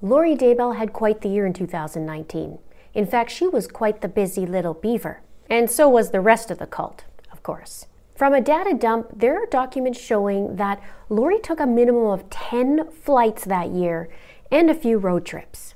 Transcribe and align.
Lori 0.00 0.36
Daybell 0.36 0.76
had 0.76 0.92
quite 0.92 1.22
the 1.22 1.28
year 1.28 1.44
in 1.44 1.52
2019. 1.52 2.60
In 2.94 3.06
fact, 3.06 3.32
she 3.32 3.48
was 3.48 3.66
quite 3.66 4.00
the 4.00 4.08
busy 4.08 4.46
little 4.46 4.74
beaver. 4.74 5.22
And 5.50 5.68
so 5.68 5.88
was 5.88 6.10
the 6.10 6.20
rest 6.20 6.52
of 6.52 6.58
the 6.58 6.68
cult, 6.68 7.04
of 7.32 7.42
course. 7.42 7.86
From 8.14 8.32
a 8.32 8.40
data 8.40 8.74
dump, 8.78 9.08
there 9.16 9.42
are 9.42 9.46
documents 9.46 10.00
showing 10.00 10.54
that 10.54 10.80
Lori 11.08 11.40
took 11.40 11.58
a 11.58 11.66
minimum 11.66 12.06
of 12.06 12.30
10 12.30 12.92
flights 12.92 13.44
that 13.44 13.70
year 13.70 14.08
and 14.52 14.70
a 14.70 14.74
few 14.74 14.98
road 14.98 15.24
trips. 15.24 15.74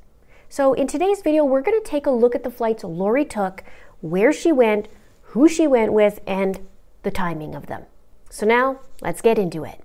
So, 0.49 0.73
in 0.73 0.87
today's 0.87 1.23
video, 1.23 1.45
we're 1.45 1.63
going 1.63 1.81
to 1.83 1.91
take 1.91 2.07
a 2.07 2.11
look 2.11 2.37
at 2.37 2.45
the 2.45 2.51
flights 2.51 2.85
Lori 2.85 3.25
took, 3.25 3.65
where 4.03 4.33
she 4.33 4.53
went, 4.53 4.87
who 5.23 5.49
she 5.49 5.67
went 5.67 5.93
with, 5.93 6.21
and 6.27 6.61
the 7.03 7.11
timing 7.11 7.57
of 7.57 7.67
them. 7.67 7.87
So, 8.31 8.47
now 8.47 8.81
let's 9.01 9.21
get 9.21 9.39
into 9.39 9.65
it. 9.65 9.81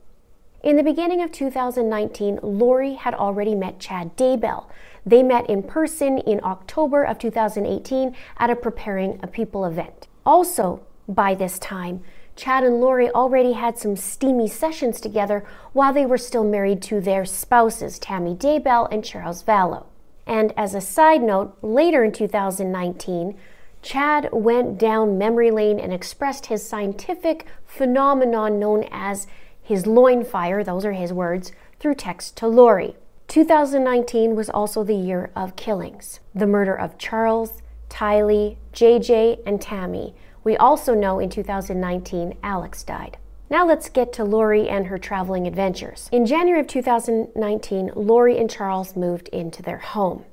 In 0.64 0.76
the 0.76 0.84
beginning 0.84 1.22
of 1.22 1.32
2019, 1.32 2.40
Lori 2.42 2.96
had 2.96 3.14
already 3.14 3.54
met 3.54 3.80
Chad 3.80 4.18
Daybell. 4.18 4.66
They 5.06 5.22
met 5.22 5.48
in 5.48 5.62
person 5.62 6.18
in 6.18 6.44
October 6.44 7.04
of 7.04 7.20
2018 7.20 8.16
at 8.38 8.50
a 8.50 8.56
Preparing 8.56 9.20
a 9.22 9.28
People 9.28 9.66
event. 9.66 10.08
Also, 10.26 10.82
by 11.08 11.36
this 11.36 11.60
time, 11.60 12.02
Chad 12.36 12.64
and 12.64 12.82
Lori 12.82 13.10
already 13.12 13.54
had 13.54 13.78
some 13.78 13.96
steamy 13.96 14.48
sessions 14.48 15.00
together 15.00 15.46
while 15.74 15.94
they 15.94 16.08
were 16.08 16.18
still 16.18 16.44
married 16.44 16.82
to 16.84 17.00
their 17.02 17.24
spouses, 17.24 18.00
Tammy 18.00 18.34
Daybell 18.34 18.88
and 18.92 19.06
Charles 19.06 19.44
Vallow. 19.44 19.86
And 20.26 20.54
as 20.58 20.74
a 20.74 20.82
side 20.82 21.22
note, 21.22 21.56
later 21.62 22.04
in 22.04 22.12
2019, 22.12 23.38
Chad 23.84 24.30
went 24.34 24.80
down 24.80 25.20
memory 25.20 25.52
lane 25.52 25.80
and 25.80 25.94
expressed 25.94 26.48
his 26.48 26.68
scientific 26.68 27.46
phenomenon 27.66 28.60
known 28.60 28.86
as 28.92 29.28
his 29.68 29.86
loin 29.86 30.24
fire, 30.24 30.64
those 30.64 30.86
are 30.86 30.94
his 30.94 31.12
words, 31.12 31.52
through 31.78 31.96
text 31.96 32.38
to 32.38 32.48
Lori. 32.48 32.96
2019 33.28 34.34
was 34.34 34.50
also 34.50 34.82
the 34.82 34.96
year 34.96 35.30
of 35.36 35.58
killings. 35.58 36.22
The 36.34 36.48
murder 36.48 36.74
of 36.74 36.98
Charles, 36.98 37.62
Tylee, 37.90 38.56
JJ, 38.72 39.42
and 39.46 39.62
Tammy. 39.62 40.16
We 40.46 40.56
also 40.56 40.94
know 40.94 41.20
in 41.20 41.30
2019 41.30 42.38
Alex 42.42 42.82
died. 42.84 43.18
Now 43.50 43.68
let's 43.68 43.90
get 43.90 44.14
to 44.14 44.24
Lori 44.24 44.70
and 44.70 44.88
her 44.88 44.98
traveling 44.98 45.46
adventures. 45.46 46.08
In 46.14 46.26
January 46.26 46.62
of 46.62 46.68
2019, 46.68 47.92
Lori 47.94 48.38
and 48.38 48.50
Charles 48.50 48.96
moved 48.96 49.28
into 49.34 49.62
their 49.62 49.80
home. 49.80 50.24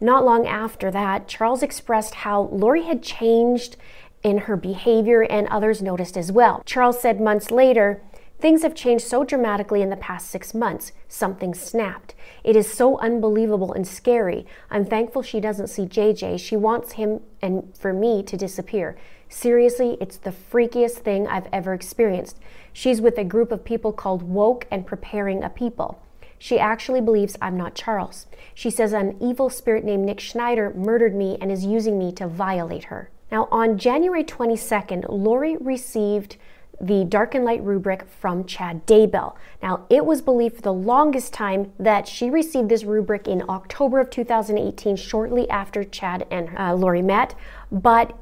Not 0.00 0.24
long 0.24 0.44
after 0.44 0.90
that, 0.90 1.28
Charles 1.28 1.62
expressed 1.62 2.14
how 2.14 2.48
Lori 2.50 2.82
had 2.82 3.00
changed 3.00 3.76
in 4.24 4.38
her 4.38 4.56
behavior 4.56 5.22
and 5.22 5.46
others 5.46 5.80
noticed 5.80 6.16
as 6.16 6.32
well. 6.32 6.62
Charles 6.66 7.00
said 7.00 7.20
months 7.20 7.52
later, 7.52 8.02
Things 8.42 8.62
have 8.62 8.74
changed 8.74 9.06
so 9.06 9.22
dramatically 9.22 9.82
in 9.82 9.90
the 9.90 9.96
past 9.96 10.28
six 10.28 10.52
months. 10.52 10.90
Something 11.06 11.54
snapped. 11.54 12.16
It 12.42 12.56
is 12.56 12.68
so 12.68 12.98
unbelievable 12.98 13.72
and 13.72 13.86
scary. 13.86 14.46
I'm 14.68 14.84
thankful 14.84 15.22
she 15.22 15.38
doesn't 15.38 15.68
see 15.68 15.84
JJ. 15.84 16.40
She 16.40 16.56
wants 16.56 16.94
him 16.94 17.20
and 17.40 17.72
for 17.78 17.92
me 17.92 18.20
to 18.24 18.36
disappear. 18.36 18.96
Seriously, 19.28 19.96
it's 20.00 20.16
the 20.16 20.32
freakiest 20.32 21.04
thing 21.04 21.28
I've 21.28 21.46
ever 21.52 21.72
experienced. 21.72 22.40
She's 22.72 23.00
with 23.00 23.16
a 23.16 23.22
group 23.22 23.52
of 23.52 23.64
people 23.64 23.92
called 23.92 24.24
Woke 24.24 24.66
and 24.72 24.88
Preparing 24.88 25.44
a 25.44 25.48
People. 25.48 26.02
She 26.36 26.58
actually 26.58 27.00
believes 27.00 27.38
I'm 27.40 27.56
not 27.56 27.76
Charles. 27.76 28.26
She 28.54 28.70
says 28.70 28.92
an 28.92 29.18
evil 29.20 29.50
spirit 29.50 29.84
named 29.84 30.04
Nick 30.04 30.18
Schneider 30.18 30.72
murdered 30.74 31.14
me 31.14 31.38
and 31.40 31.52
is 31.52 31.64
using 31.64 31.96
me 31.96 32.10
to 32.14 32.26
violate 32.26 32.86
her. 32.86 33.08
Now, 33.30 33.46
on 33.52 33.78
January 33.78 34.24
22nd, 34.24 35.06
Lori 35.08 35.56
received 35.58 36.38
the 36.82 37.04
Dark 37.04 37.36
and 37.36 37.44
Light 37.44 37.62
rubric 37.62 38.04
from 38.08 38.44
Chad 38.44 38.84
Daybell. 38.86 39.36
Now, 39.62 39.86
it 39.88 40.04
was 40.04 40.20
believed 40.20 40.56
for 40.56 40.62
the 40.62 40.72
longest 40.72 41.32
time 41.32 41.72
that 41.78 42.08
she 42.08 42.28
received 42.28 42.68
this 42.68 42.82
rubric 42.82 43.28
in 43.28 43.48
October 43.48 44.00
of 44.00 44.10
2018, 44.10 44.96
shortly 44.96 45.48
after 45.48 45.84
Chad 45.84 46.26
and 46.30 46.50
uh, 46.58 46.74
Lori 46.74 47.00
met, 47.00 47.36
but 47.70 48.18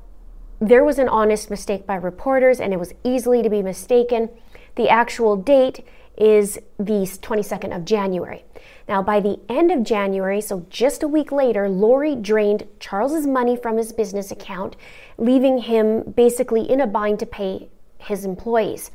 there 0.60 0.84
was 0.84 0.98
an 0.98 1.08
honest 1.08 1.48
mistake 1.48 1.86
by 1.86 1.94
reporters 1.94 2.60
and 2.60 2.74
it 2.74 2.78
was 2.78 2.92
easily 3.02 3.42
to 3.42 3.48
be 3.48 3.62
mistaken. 3.62 4.28
The 4.76 4.90
actual 4.90 5.36
date 5.36 5.86
is 6.18 6.58
the 6.78 7.06
22nd 7.22 7.74
of 7.74 7.86
January. 7.86 8.44
Now, 8.86 9.02
by 9.02 9.20
the 9.20 9.40
end 9.48 9.70
of 9.70 9.84
January, 9.84 10.42
so 10.42 10.66
just 10.68 11.02
a 11.02 11.08
week 11.08 11.32
later, 11.32 11.66
Lori 11.66 12.14
drained 12.14 12.66
Charles's 12.78 13.26
money 13.26 13.56
from 13.56 13.78
his 13.78 13.92
business 13.92 14.30
account, 14.30 14.76
leaving 15.16 15.58
him 15.58 16.12
basically 16.14 16.70
in 16.70 16.82
a 16.82 16.86
bind 16.86 17.20
to 17.20 17.26
pay 17.26 17.70
his 18.00 18.24
employees. 18.24 18.90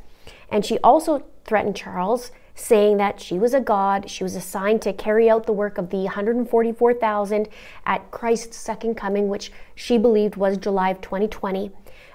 And 0.50 0.66
she 0.66 0.78
also 0.80 1.26
threatened 1.46 1.76
Charles 1.76 2.32
saying 2.56 2.98
that 2.98 3.20
she 3.20 3.38
was 3.38 3.54
a 3.54 3.60
god, 3.60 4.10
she 4.10 4.24
was 4.24 4.36
assigned 4.36 4.82
to 4.82 4.94
carry 4.94 5.30
out 5.30 5.46
the 5.46 5.54
work 5.54 5.78
of 5.78 5.90
the 5.90 6.04
144,000 6.04 7.50
at 7.86 8.12
Christ's 8.12 8.58
second 8.58 8.96
coming, 8.96 9.28
which 9.28 9.52
she 9.76 9.98
believed 9.98 10.38
was 10.38 10.58
July 10.58 10.90
of 10.90 11.02
2020. 11.02 11.72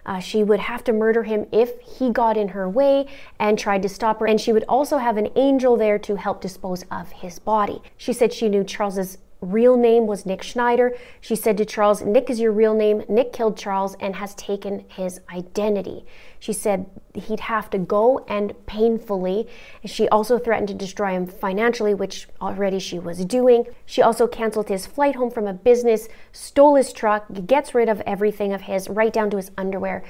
Uh, 0.07 0.19
she 0.19 0.43
would 0.43 0.61
have 0.61 0.83
to 0.83 0.93
murder 0.93 1.25
him 1.25 1.47
if 1.53 1.79
he 1.81 2.11
got 2.11 2.37
in 2.37 2.49
her 2.49 2.69
way 2.69 3.07
and 3.39 3.59
tried 3.59 3.83
to 3.83 3.89
stop 3.89 4.19
her. 4.21 4.27
And 4.27 4.41
she 4.41 4.53
would 4.53 4.65
also 4.67 4.97
have 4.97 5.19
an 5.19 5.29
angel 5.37 5.77
there 5.77 5.99
to 6.01 6.17
help 6.17 6.41
dispose 6.41 6.85
of 6.91 7.13
his 7.13 7.39
body. 7.39 7.83
She 7.99 8.15
said 8.15 8.33
she 8.33 8.49
knew 8.49 8.65
Charles's 8.65 9.19
real 9.41 9.77
name 9.77 10.07
was 10.07 10.27
Nick 10.27 10.43
Schneider. 10.43 10.95
She 11.21 11.35
said 11.35 11.57
to 11.59 11.65
Charles, 11.65 12.03
Nick 12.03 12.29
is 12.29 12.41
your 12.41 12.53
real 12.53 12.75
name. 12.75 13.03
Nick 13.09 13.33
killed 13.33 13.57
Charles 13.57 13.97
and 14.01 14.17
has 14.17 14.35
taken 14.35 14.85
his 14.89 15.21
identity. 15.33 16.05
She 16.39 16.53
said 16.53 16.87
he'd 17.15 17.41
have 17.41 17.71
to 17.71 17.79
go 17.79 18.25
and 18.29 18.55
painfully. 18.67 19.49
She 19.85 20.09
also 20.09 20.39
threatened 20.39 20.69
to 20.69 20.75
destroy 20.75 21.13
him 21.13 21.27
financially, 21.27 21.95
which 21.95 22.29
already 22.41 22.79
she 22.79 22.99
was 22.99 23.25
doing. 23.25 23.67
She 23.87 24.03
also 24.03 24.27
canceled 24.27 24.69
his 24.69 24.87
flight 24.87 25.17
home 25.17 25.31
from 25.31 25.47
a 25.47 25.53
business, 25.53 26.09
stole 26.33 26.75
his 26.75 26.93
truck, 26.93 27.27
gets 27.47 27.75
rid 27.75 27.89
of 27.89 28.01
everything 28.03 28.53
of 28.53 28.63
his, 28.63 28.89
right 28.89 29.13
down 29.13 29.31
to 29.31 29.37
his 29.37 29.51
underwear. 29.57 30.05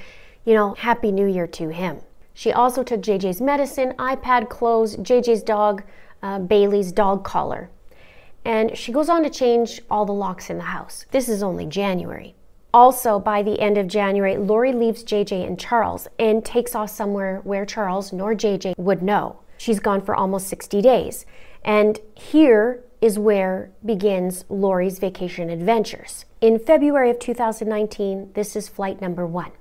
You 0.45 0.53
know, 0.53 0.73
Happy 0.73 1.11
New 1.11 1.27
Year 1.27 1.47
to 1.47 1.69
him. 1.69 1.99
She 2.33 2.51
also 2.51 2.81
took 2.83 3.01
JJ's 3.01 3.41
medicine, 3.41 3.93
iPad, 3.99 4.49
clothes, 4.49 4.95
JJ's 4.97 5.43
dog, 5.43 5.83
uh, 6.23 6.39
Bailey's 6.39 6.91
dog 6.91 7.23
collar 7.23 7.69
and 8.43 8.77
she 8.77 8.91
goes 8.91 9.09
on 9.09 9.23
to 9.23 9.29
change 9.29 9.81
all 9.89 10.05
the 10.05 10.11
locks 10.11 10.49
in 10.49 10.57
the 10.57 10.63
house. 10.63 11.05
This 11.11 11.29
is 11.29 11.43
only 11.43 11.65
January. 11.65 12.35
Also, 12.73 13.19
by 13.19 13.43
the 13.43 13.59
end 13.59 13.77
of 13.77 13.87
January, 13.87 14.37
Lori 14.37 14.71
leaves 14.71 15.03
JJ 15.03 15.45
and 15.45 15.59
Charles 15.59 16.07
and 16.17 16.43
takes 16.43 16.73
off 16.73 16.89
somewhere 16.89 17.41
where 17.43 17.65
Charles 17.65 18.13
nor 18.13 18.33
JJ 18.33 18.77
would 18.77 19.01
know. 19.01 19.39
She's 19.57 19.79
gone 19.79 20.01
for 20.01 20.15
almost 20.15 20.47
60 20.47 20.81
days. 20.81 21.25
And 21.63 21.99
here 22.15 22.83
is 23.01 23.19
where 23.19 23.71
begins 23.85 24.45
Lori's 24.47 24.99
vacation 24.99 25.49
adventures. 25.49 26.25
In 26.39 26.59
February 26.59 27.09
of 27.09 27.19
2019, 27.19 28.31
this 28.33 28.55
is 28.55 28.69
flight 28.69 29.01
number 29.01 29.25
one 29.25 29.51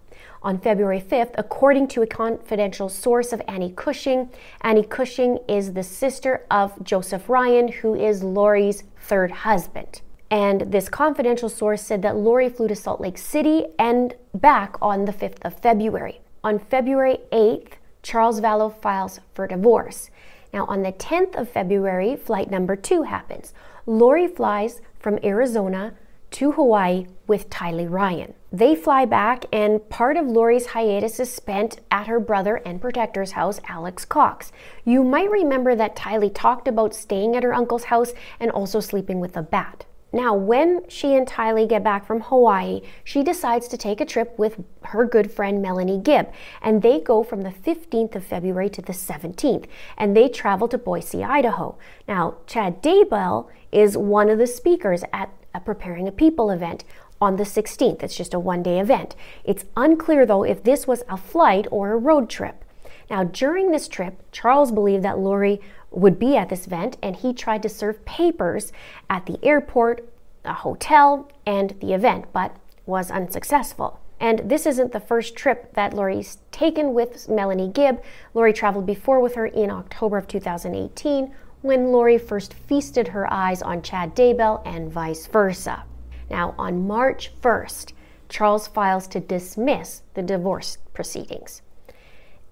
on 0.43 0.59
February 0.59 1.01
5th, 1.01 1.34
according 1.37 1.89
to 1.89 2.03
a 2.03 2.06
confidential 2.06 2.89
source 2.89 3.33
of 3.33 3.43
Annie 3.47 3.73
Cushman. 3.77 4.31
Annie 4.62 4.83
Cushman 4.83 5.39
is 5.49 5.75
the 5.75 5.83
sister 5.83 6.47
of 6.51 6.83
Joseph 6.83 7.28
Ryan, 7.28 7.69
who 7.69 7.95
is 7.95 8.23
Lori's 8.23 8.84
third 8.99 9.31
husband. 9.31 10.01
And 10.31 10.73
this 10.73 10.89
confidential 10.89 11.49
source 11.49 11.83
said 11.83 12.03
that 12.03 12.17
Lori 12.17 12.49
flew 12.49 12.69
to 12.69 12.77
Salt 12.77 13.01
Lake 13.01 13.19
City 13.19 13.67
and 13.78 14.15
back 14.33 14.77
on 14.81 15.05
the 15.05 15.12
5th 15.12 15.39
of 15.43 15.59
February. 15.59 16.21
On 16.45 16.59
February 16.59 17.19
8th, 17.33 17.72
Charles 18.03 18.41
Vallow 18.41 18.75
files 18.81 19.21
for 19.34 19.47
divorce. 19.47 20.11
Now, 20.53 20.67
on 20.67 20.83
the 20.83 20.93
10th 20.93 21.37
of 21.37 21.51
February, 21.51 22.17
flight 22.17 22.51
number 22.51 22.77
two 22.77 23.03
happens. 23.03 23.53
Lori 23.87 24.27
flies 24.27 24.81
from 24.99 25.19
Arizona 25.22 25.95
to 26.33 26.53
Hawaii 26.53 27.07
with 27.27 27.51
Tylee 27.51 27.91
Ryan. 27.91 28.35
They 28.53 28.75
fly 28.75 29.05
back, 29.05 29.45
and 29.53 29.89
part 29.89 30.17
of 30.17 30.27
Lori's 30.27 30.67
hiatus 30.67 31.21
is 31.21 31.33
spent 31.33 31.81
at 31.91 32.07
her 32.09 32.19
brother 32.19 32.57
and 32.57 32.81
protector's 32.81 33.33
house, 33.33 33.61
Alex 33.69 34.05
Cox. 34.05 34.51
You 34.85 35.05
might 35.05 35.31
remember 35.31 35.75
that 35.77 35.97
Tylee 35.97 36.33
talked 36.35 36.67
about 36.67 36.95
staying 36.95 37.37
at 37.37 37.45
her 37.45 37.55
uncle's 37.55 37.85
house 37.85 38.13
and 38.41 38.51
also 38.51 38.81
sleeping 38.81 39.21
with 39.21 39.37
a 39.37 39.43
bat. 39.43 39.87
Now, 40.13 40.35
when 40.35 40.89
she 40.89 41.15
and 41.15 41.27
Tylee 41.27 41.69
get 41.69 41.84
back 41.84 42.04
from 42.04 42.21
Hawaii, 42.21 42.81
she 43.04 43.22
decides 43.22 43.69
to 43.69 43.77
take 43.77 44.01
a 44.01 44.04
trip 44.04 44.37
with 44.37 44.60
her 44.87 45.04
good 45.04 45.31
friend 45.31 45.63
Melanie 45.63 46.01
Gibb, 46.01 46.33
and 46.60 46.83
they 46.83 47.01
go 47.01 47.22
from 47.22 47.43
the 47.43 47.51
15th 47.51 48.16
of 48.16 48.25
February 48.25 48.69
to 48.71 48.83
the 48.83 48.93
17th, 48.93 49.66
and 49.97 50.16
they 50.16 50.28
travel 50.28 50.66
to 50.66 50.78
Boise, 50.78 51.22
Idaho. 51.22 51.78
Now, 52.09 52.39
Chad 52.49 52.83
Daybell 52.83 53.49
is 53.71 53.97
one 53.97 54.28
of 54.28 54.39
the 54.39 54.49
speakers 54.49 55.04
at 55.13 55.31
a 55.55 55.61
Preparing 55.61 56.09
a 56.09 56.13
People 56.13 56.51
event 56.51 56.85
on 57.21 57.37
the 57.37 57.45
16th. 57.45 58.03
It's 58.03 58.17
just 58.17 58.35
a 58.35 58.39
one 58.39 58.63
day 58.63 58.81
event. 58.81 59.15
It's 59.45 59.65
unclear, 59.77 60.25
though, 60.25 60.43
if 60.43 60.63
this 60.63 60.87
was 60.87 61.03
a 61.09 61.17
flight 61.17 61.67
or 61.71 61.93
a 61.93 61.99
road 61.99 62.31
trip. 62.31 62.65
Now, 63.11 63.25
during 63.25 63.71
this 63.71 63.89
trip, 63.89 64.23
Charles 64.33 64.71
believed 64.71 65.05
that 65.05 65.19
Lori 65.19 65.61
would 65.91 66.19
be 66.19 66.37
at 66.37 66.49
this 66.49 66.67
event 66.67 66.97
and 67.03 67.17
he 67.17 67.33
tried 67.33 67.63
to 67.63 67.69
serve 67.69 68.05
papers 68.05 68.73
at 69.09 69.27
the 69.27 69.45
airport, 69.45 70.09
a 70.45 70.55
hotel, 70.55 71.29
and 71.45 71.75
the 71.81 71.93
event, 71.93 72.27
but 72.33 72.57
was 72.87 73.11
unsuccessful. 73.11 74.01
And 74.21 74.43
this 74.45 74.67
isn't 74.67 74.93
the 74.93 75.01
first 75.01 75.35
trip 75.35 75.73
that 75.75 75.95
Lori's 75.95 76.39
taken 76.53 76.93
with 76.93 77.29
Melanie 77.29 77.71
Gibb. 77.73 78.03
Lori 78.35 78.53
traveled 78.53 78.87
before 78.87 79.19
with 79.19 79.35
her 79.35 79.47
in 79.47 79.71
October 79.71 80.19
of 80.19 80.29
2018 80.29 81.35
when 81.62 81.92
Lori 81.92 82.18
first 82.18 82.54
feasted 82.54 83.09
her 83.09 83.30
eyes 83.33 83.62
on 83.62 83.83
Chad 83.83 84.15
Daybell 84.15 84.62
and 84.65 84.91
vice 84.91 85.27
versa. 85.27 85.84
Now, 86.30 86.54
on 86.59 86.86
March 86.86 87.33
1st, 87.42 87.92
Charles 88.28 88.68
files 88.68 89.07
to 89.09 89.21
dismiss 89.21 90.03
the 90.15 90.22
divorce 90.22 90.78
proceedings. 90.95 91.62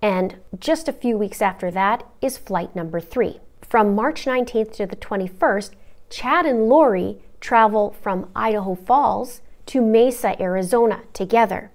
And 0.02 0.36
just 0.58 0.88
a 0.88 0.92
few 0.92 1.16
weeks 1.16 1.40
after 1.40 1.70
that 1.70 2.04
is 2.20 2.36
flight 2.36 2.74
number 2.74 3.00
three. 3.00 3.40
From 3.62 3.94
March 3.94 4.24
19th 4.24 4.72
to 4.74 4.86
the 4.86 4.96
21st, 4.96 5.70
Chad 6.10 6.46
and 6.46 6.68
Lori 6.68 7.18
travel 7.40 7.94
from 8.00 8.30
Idaho 8.34 8.74
Falls 8.74 9.40
to 9.66 9.80
Mesa, 9.80 10.40
Arizona 10.40 11.02
together. 11.12 11.70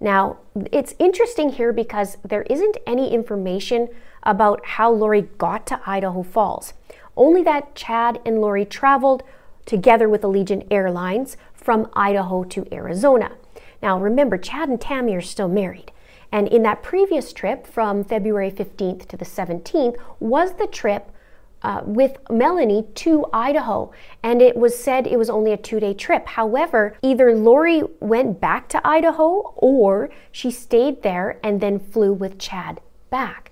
Now, 0.00 0.38
it's 0.72 0.94
interesting 0.98 1.50
here 1.50 1.72
because 1.72 2.16
there 2.24 2.42
isn't 2.44 2.78
any 2.86 3.12
information 3.12 3.88
about 4.22 4.64
how 4.64 4.90
Lori 4.90 5.22
got 5.38 5.66
to 5.68 5.80
Idaho 5.86 6.22
Falls, 6.22 6.72
only 7.16 7.42
that 7.42 7.74
Chad 7.74 8.20
and 8.24 8.40
Lori 8.40 8.64
traveled 8.64 9.22
together 9.66 10.08
with 10.08 10.22
Allegiant 10.22 10.66
Airlines 10.70 11.36
from 11.54 11.88
Idaho 11.94 12.44
to 12.44 12.66
Arizona. 12.72 13.32
Now, 13.82 13.98
remember, 13.98 14.36
Chad 14.38 14.68
and 14.68 14.80
Tammy 14.80 15.14
are 15.14 15.20
still 15.20 15.48
married. 15.48 15.92
And 16.32 16.48
in 16.48 16.62
that 16.62 16.82
previous 16.82 17.32
trip 17.32 17.66
from 17.66 18.04
February 18.04 18.50
15th 18.50 19.06
to 19.08 19.16
the 19.16 19.24
17th 19.24 19.96
was 20.20 20.54
the 20.54 20.66
trip 20.66 21.10
uh, 21.62 21.82
with 21.84 22.16
Melanie 22.30 22.86
to 22.94 23.26
Idaho, 23.32 23.92
and 24.22 24.40
it 24.40 24.56
was 24.56 24.78
said 24.78 25.06
it 25.06 25.18
was 25.18 25.28
only 25.28 25.52
a 25.52 25.56
two 25.56 25.80
day 25.80 25.92
trip. 25.92 26.26
However, 26.26 26.96
either 27.02 27.34
Lori 27.34 27.82
went 28.00 28.40
back 28.40 28.68
to 28.70 28.86
Idaho 28.86 29.52
or 29.56 30.08
she 30.32 30.50
stayed 30.50 31.02
there 31.02 31.38
and 31.42 31.60
then 31.60 31.78
flew 31.78 32.12
with 32.12 32.38
Chad 32.38 32.80
back. 33.10 33.49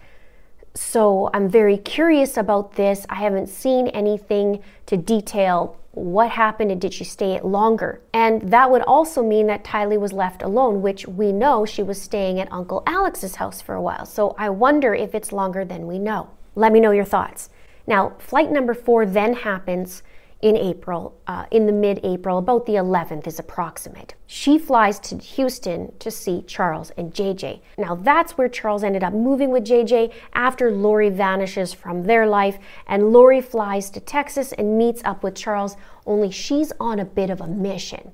So 0.79 1.29
I'm 1.35 1.49
very 1.49 1.77
curious 1.77 2.37
about 2.37 2.75
this. 2.77 3.05
I 3.11 3.17
haven't 3.17 3.49
seen 3.49 3.89
anything 3.89 4.63
to 4.87 4.97
detail 4.97 5.77
what 5.91 6.31
happened 6.31 6.71
and 6.71 6.81
did 6.81 6.95
she 6.95 7.03
stay 7.03 7.41
longer? 7.41 8.01
And 8.15 8.41
that 8.53 8.71
would 8.71 8.83
also 8.83 9.23
mean 9.23 9.49
that 9.49 9.65
Tylee 9.65 9.99
was 9.99 10.13
left 10.13 10.43
alone, 10.43 10.81
which 10.81 11.07
we 11.09 11.33
know 11.33 11.67
she 11.67 11.83
was 11.83 12.01
staying 12.01 12.39
at 12.39 12.51
Uncle 12.53 12.85
Alex's 12.87 13.35
house 13.35 13.61
for 13.61 13.75
a 13.75 13.83
while. 13.83 14.07
So 14.07 14.37
I 14.39 14.51
wonder 14.51 14.95
if 14.95 15.17
it's 15.17 15.33
longer 15.33 15.65
than 15.65 15.89
we 15.89 15.99
know. 15.99 16.31
Let 16.55 16.73
me 16.73 16.79
know 16.79 16.93
your 16.93 17.05
thoughts. 17.05 17.51
Now, 17.89 18.15
flight 18.21 18.53
number 18.53 18.73
four 18.73 19.05
then 19.05 19.35
happens 19.35 20.05
in 20.41 20.57
April, 20.57 21.19
uh, 21.27 21.47
in 21.51 21.67
the 21.67 21.73
mid 21.73 22.01
April, 22.05 22.39
about 22.39 22.65
the 22.65 22.75
11th 22.75 23.27
is 23.27 23.41
approximate. 23.41 24.15
She 24.27 24.57
flies 24.57 25.01
to 25.01 25.19
Houston 25.19 25.93
to 25.99 26.11
see 26.11 26.43
Charles 26.43 26.91
and 26.97 27.13
JJ. 27.13 27.61
Now, 27.77 27.97
that's 27.97 28.39
where 28.39 28.49
Charles 28.49 28.85
ended 28.85 29.03
up 29.03 29.13
moving 29.13 29.51
with 29.51 29.65
JJ 29.65 30.13
after 30.35 30.71
Lori 30.71 31.11
vanishes 31.11 31.73
from 31.73 32.05
their 32.05 32.27
life, 32.27 32.59
and 32.87 33.13
Lori 33.13 33.41
flies 33.41 33.91
to 33.91 34.01
Texas 34.01 34.53
and 34.53 34.79
meets 34.79 35.03
up 35.05 35.25
with 35.25 35.35
Charles, 35.35 35.77
only 36.07 36.31
she's 36.31 36.73
on 36.79 37.01
a 37.01 37.05
bit 37.05 37.31
of 37.31 37.41
a 37.41 37.49
mission. 37.49 38.13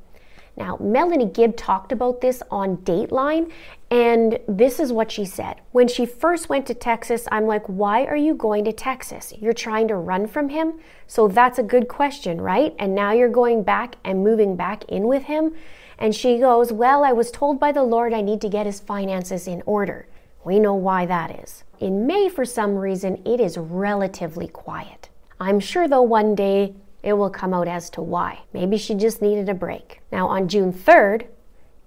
Now, 0.57 0.79
Melanie 0.81 1.27
Gibb 1.27 1.57
talked 1.57 1.91
about 1.91 2.21
this 2.21 2.43
on 2.51 2.79
Dateline, 2.79 3.51
and 3.95 4.41
this 4.49 4.81
is 4.81 4.93
what 4.93 5.13
she 5.13 5.25
said. 5.25 5.61
When 5.71 5.87
she 5.87 6.05
first 6.05 6.49
went 6.49 6.67
to 6.67 6.75
Texas, 6.75 7.29
I'm 7.31 7.47
like, 7.47 7.65
why 7.67 8.07
are 8.07 8.17
you 8.17 8.35
going 8.35 8.65
to 8.65 8.73
Texas? 8.73 9.33
You're 9.39 9.53
trying 9.53 9.87
to 9.87 9.95
run 9.95 10.27
from 10.27 10.49
him? 10.49 10.81
So 11.07 11.29
that's 11.29 11.61
a 11.61 11.63
good 11.63 11.87
question, 11.87 12.41
right? 12.41 12.75
And 12.81 12.97
now 12.97 13.13
you're 13.13 13.29
going 13.29 13.63
back 13.63 13.95
and 14.03 14.25
moving 14.25 14.57
back 14.57 14.83
in 14.89 15.07
with 15.07 15.23
him? 15.23 15.55
And 15.97 16.13
she 16.13 16.41
goes, 16.41 16.73
Well, 16.73 17.05
I 17.05 17.13
was 17.13 17.31
told 17.31 17.61
by 17.61 17.71
the 17.71 17.85
Lord 17.85 18.13
I 18.13 18.21
need 18.21 18.41
to 18.41 18.49
get 18.49 18.67
his 18.67 18.81
finances 18.81 19.47
in 19.47 19.63
order. 19.65 20.09
We 20.43 20.59
know 20.59 20.75
why 20.75 21.07
that 21.07 21.45
is. 21.45 21.63
In 21.79 22.05
May, 22.05 22.29
for 22.29 22.45
some 22.45 22.75
reason, 22.75 23.23
it 23.25 23.39
is 23.39 23.57
relatively 23.57 24.49
quiet. 24.49 25.09
I'm 25.39 25.61
sure, 25.61 25.87
though, 25.87 26.03
one 26.03 26.35
day 26.35 26.75
it 27.05 27.13
will 27.13 27.31
come 27.31 27.55
out 27.55 27.69
as 27.69 27.91
to 27.91 28.03
why. 28.03 28.41
Maybe 28.53 28.77
she 28.77 28.97
just 28.97 29.23
needed 29.23 29.49
a 29.49 29.55
break. 29.55 30.01
Now, 30.11 30.27
on 30.27 30.49
June 30.49 30.73
3rd, 30.73 31.27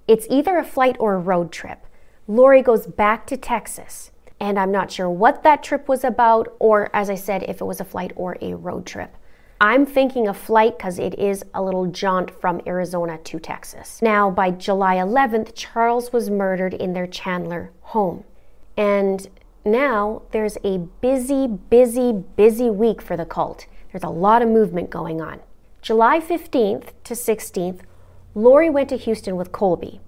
it's 0.07 0.25
either 0.29 0.57
a 0.57 0.63
flight 0.63 0.95
or 1.01 1.15
a 1.15 1.19
road 1.19 1.51
trip. 1.51 1.83
Lori 2.29 2.61
goes 2.61 2.85
back 2.85 3.25
to 3.27 3.37
Texas, 3.37 4.11
and 4.37 4.59
I'm 4.59 4.71
not 4.71 4.91
sure 4.91 5.09
what 5.09 5.43
that 5.43 5.63
trip 5.63 5.87
was 5.87 6.03
about, 6.03 6.53
or 6.59 6.93
as 6.93 7.09
I 7.09 7.15
said, 7.15 7.43
if 7.43 7.61
it 7.61 7.63
was 7.63 7.79
a 7.79 7.85
flight 7.85 8.11
or 8.17 8.37
a 8.41 8.53
road 8.53 8.85
trip. 8.85 9.15
I'm 9.61 9.85
thinking 9.85 10.27
a 10.27 10.33
flight 10.33 10.77
because 10.77 10.99
it 10.99 11.17
is 11.17 11.45
a 11.53 11.63
little 11.63 11.87
jaunt 11.87 12.29
from 12.29 12.59
Arizona 12.67 13.17
to 13.17 13.39
Texas. 13.39 14.01
Now, 14.01 14.29
by 14.29 14.51
July 14.51 14.97
11th, 14.97 15.53
Charles 15.55 16.11
was 16.11 16.29
murdered 16.29 16.73
in 16.73 16.91
their 16.91 17.07
Chandler 17.07 17.71
home. 17.79 18.25
And 18.75 19.25
now 19.63 20.23
there's 20.31 20.57
a 20.65 20.79
busy, 20.79 21.47
busy, 21.47 22.11
busy 22.11 22.69
week 22.69 23.01
for 23.01 23.15
the 23.15 23.25
cult. 23.25 23.67
There's 23.93 24.03
a 24.03 24.09
lot 24.09 24.41
of 24.41 24.49
movement 24.49 24.89
going 24.89 25.21
on. 25.21 25.39
July 25.81 26.19
15th 26.19 26.89
to 27.05 27.13
16th, 27.13 27.79
Lori 28.35 28.69
went 28.69 28.89
to 28.89 28.97
Houston 28.97 29.37
with 29.37 29.53
Colby. 29.53 30.01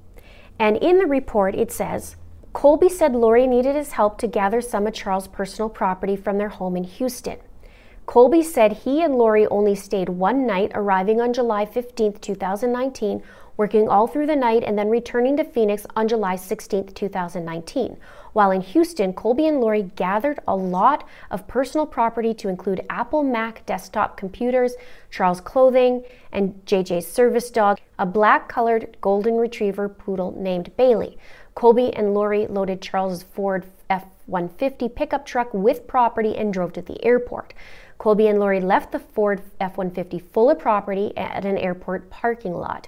And 0.60 0.76
in 0.78 0.98
the 0.98 1.06
report, 1.06 1.56
it 1.56 1.72
says 1.72 2.18
Colby 2.52 2.90
said 2.90 3.16
Lori 3.16 3.48
needed 3.48 3.76
his 3.76 3.94
help 3.94 4.18
to 4.18 4.28
gather 4.28 4.60
some 4.60 4.86
of 4.86 4.94
Charles' 4.94 5.28
personal 5.28 5.70
property 5.70 6.16
from 6.16 6.38
their 6.38 6.50
home 6.50 6.76
in 6.76 6.84
Houston. 6.84 7.38
Colby 8.06 8.42
said 8.42 8.74
he 8.74 9.04
and 9.04 9.16
Lori 9.16 9.46
only 9.48 9.76
stayed 9.76 10.10
one 10.10 10.48
night, 10.48 10.72
arriving 10.74 11.22
on 11.22 11.32
July 11.32 11.66
15, 11.66 12.14
2019, 12.14 13.22
working 13.56 13.88
all 13.88 14.08
through 14.08 14.26
the 14.26 14.36
night, 14.36 14.64
and 14.64 14.78
then 14.78 14.90
returning 14.90 15.38
to 15.38 15.44
Phoenix 15.44 15.86
on 15.96 16.08
July 16.08 16.36
16, 16.36 16.88
2019. 16.88 17.98
While 18.34 18.52
in 18.52 18.62
Houston, 18.62 19.14
Colby 19.14 19.48
and 19.48 19.60
Lori 19.60 19.84
gathered 19.96 20.40
a 20.48 20.56
lot 20.56 21.04
of 21.32 21.48
personal 21.48 21.86
property 21.86 22.34
to 22.36 22.50
include 22.50 22.86
Apple 22.90 23.24
Mac 23.24 23.66
desktop 23.66 24.18
computers, 24.18 24.76
Charles' 25.10 25.42
clothing, 25.42 26.04
and 26.32 26.62
JJ's 26.66 27.08
service 27.08 27.50
dog, 27.50 27.80
a 27.98 28.06
black 28.06 28.48
colored 28.48 28.98
golden 29.02 29.38
retriever 29.38 29.90
poodle 29.90 30.34
named 30.38 30.76
Bailey. 30.78 31.18
Colby 31.56 31.94
and 31.94 32.14
Lori 32.14 32.48
loaded 32.48 32.82
Charles' 32.82 33.24
Ford 33.24 33.66
F 33.90 34.06
150 34.28 34.90
pickup 34.90 35.26
truck 35.26 35.54
with 35.54 35.88
property 35.88 36.38
and 36.38 36.54
drove 36.54 36.74
to 36.74 36.82
the 36.82 37.04
airport. 37.04 37.54
Colby 37.98 38.28
and 38.28 38.40
Lori 38.40 38.62
left 38.62 38.92
the 38.92 39.00
Ford 39.00 39.42
F 39.60 39.76
150 39.76 40.20
full 40.20 40.50
of 40.50 40.60
property 40.60 41.12
at 41.18 41.46
an 41.46 41.58
airport 41.58 42.10
parking 42.10 42.54
lot. 42.54 42.88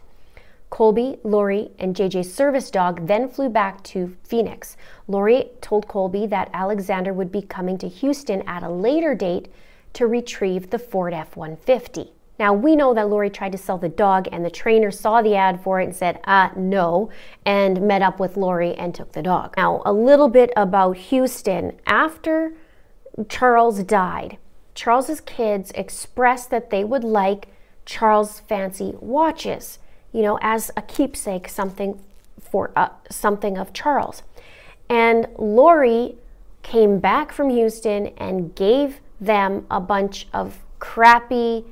Colby, 0.71 1.17
Lori, 1.23 1.69
and 1.77 1.93
JJ's 1.93 2.33
service 2.33 2.71
dog 2.71 3.05
then 3.05 3.27
flew 3.27 3.49
back 3.49 3.83
to 3.83 4.15
Phoenix. 4.23 4.77
Lori 5.05 5.49
told 5.59 5.89
Colby 5.89 6.25
that 6.27 6.49
Alexander 6.53 7.13
would 7.13 7.29
be 7.29 7.41
coming 7.41 7.77
to 7.77 7.89
Houston 7.89 8.41
at 8.47 8.63
a 8.63 8.69
later 8.69 9.13
date 9.13 9.49
to 9.93 10.07
retrieve 10.07 10.69
the 10.69 10.79
Ford 10.79 11.13
F 11.13 11.35
150. 11.35 12.13
Now, 12.39 12.53
we 12.53 12.77
know 12.77 12.93
that 12.93 13.09
Lori 13.09 13.29
tried 13.29 13.51
to 13.51 13.57
sell 13.57 13.77
the 13.77 13.89
dog, 13.89 14.29
and 14.31 14.45
the 14.45 14.49
trainer 14.49 14.91
saw 14.91 15.21
the 15.21 15.35
ad 15.35 15.61
for 15.61 15.81
it 15.81 15.83
and 15.83 15.95
said, 15.95 16.21
uh, 16.23 16.49
no, 16.55 17.09
and 17.45 17.81
met 17.81 18.01
up 18.01 18.19
with 18.19 18.37
Lori 18.37 18.73
and 18.75 18.95
took 18.95 19.11
the 19.11 19.21
dog. 19.21 19.53
Now, 19.57 19.81
a 19.85 19.91
little 19.91 20.29
bit 20.29 20.51
about 20.55 20.95
Houston. 20.95 21.77
After 21.85 22.53
Charles 23.27 23.83
died, 23.83 24.37
Charles's 24.73 25.19
kids 25.19 25.71
expressed 25.75 26.49
that 26.49 26.69
they 26.69 26.85
would 26.85 27.03
like 27.03 27.49
Charles' 27.85 28.39
fancy 28.39 28.93
watches 29.01 29.77
you 30.11 30.21
know, 30.21 30.37
as 30.41 30.71
a 30.75 30.81
keepsake, 30.81 31.47
something 31.47 31.99
for 32.39 32.71
uh, 32.75 32.89
something 33.09 33.57
of 33.57 33.73
Charles. 33.73 34.23
And 34.89 35.27
Lori 35.37 36.15
came 36.63 36.99
back 36.99 37.31
from 37.31 37.49
Houston 37.49 38.07
and 38.17 38.53
gave 38.55 38.99
them 39.19 39.65
a 39.71 39.79
bunch 39.79 40.27
of 40.33 40.59
crappy, 40.79 41.63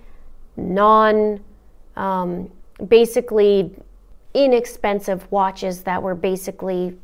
non, 0.55 1.41
um, 1.96 2.50
basically 2.88 3.75
inexpensive 4.34 5.29
watches 5.31 5.84
that 5.84 6.01
were 6.01 6.15
basically 6.15 6.98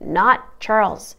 not 0.00 0.58
Charles. 0.60 1.16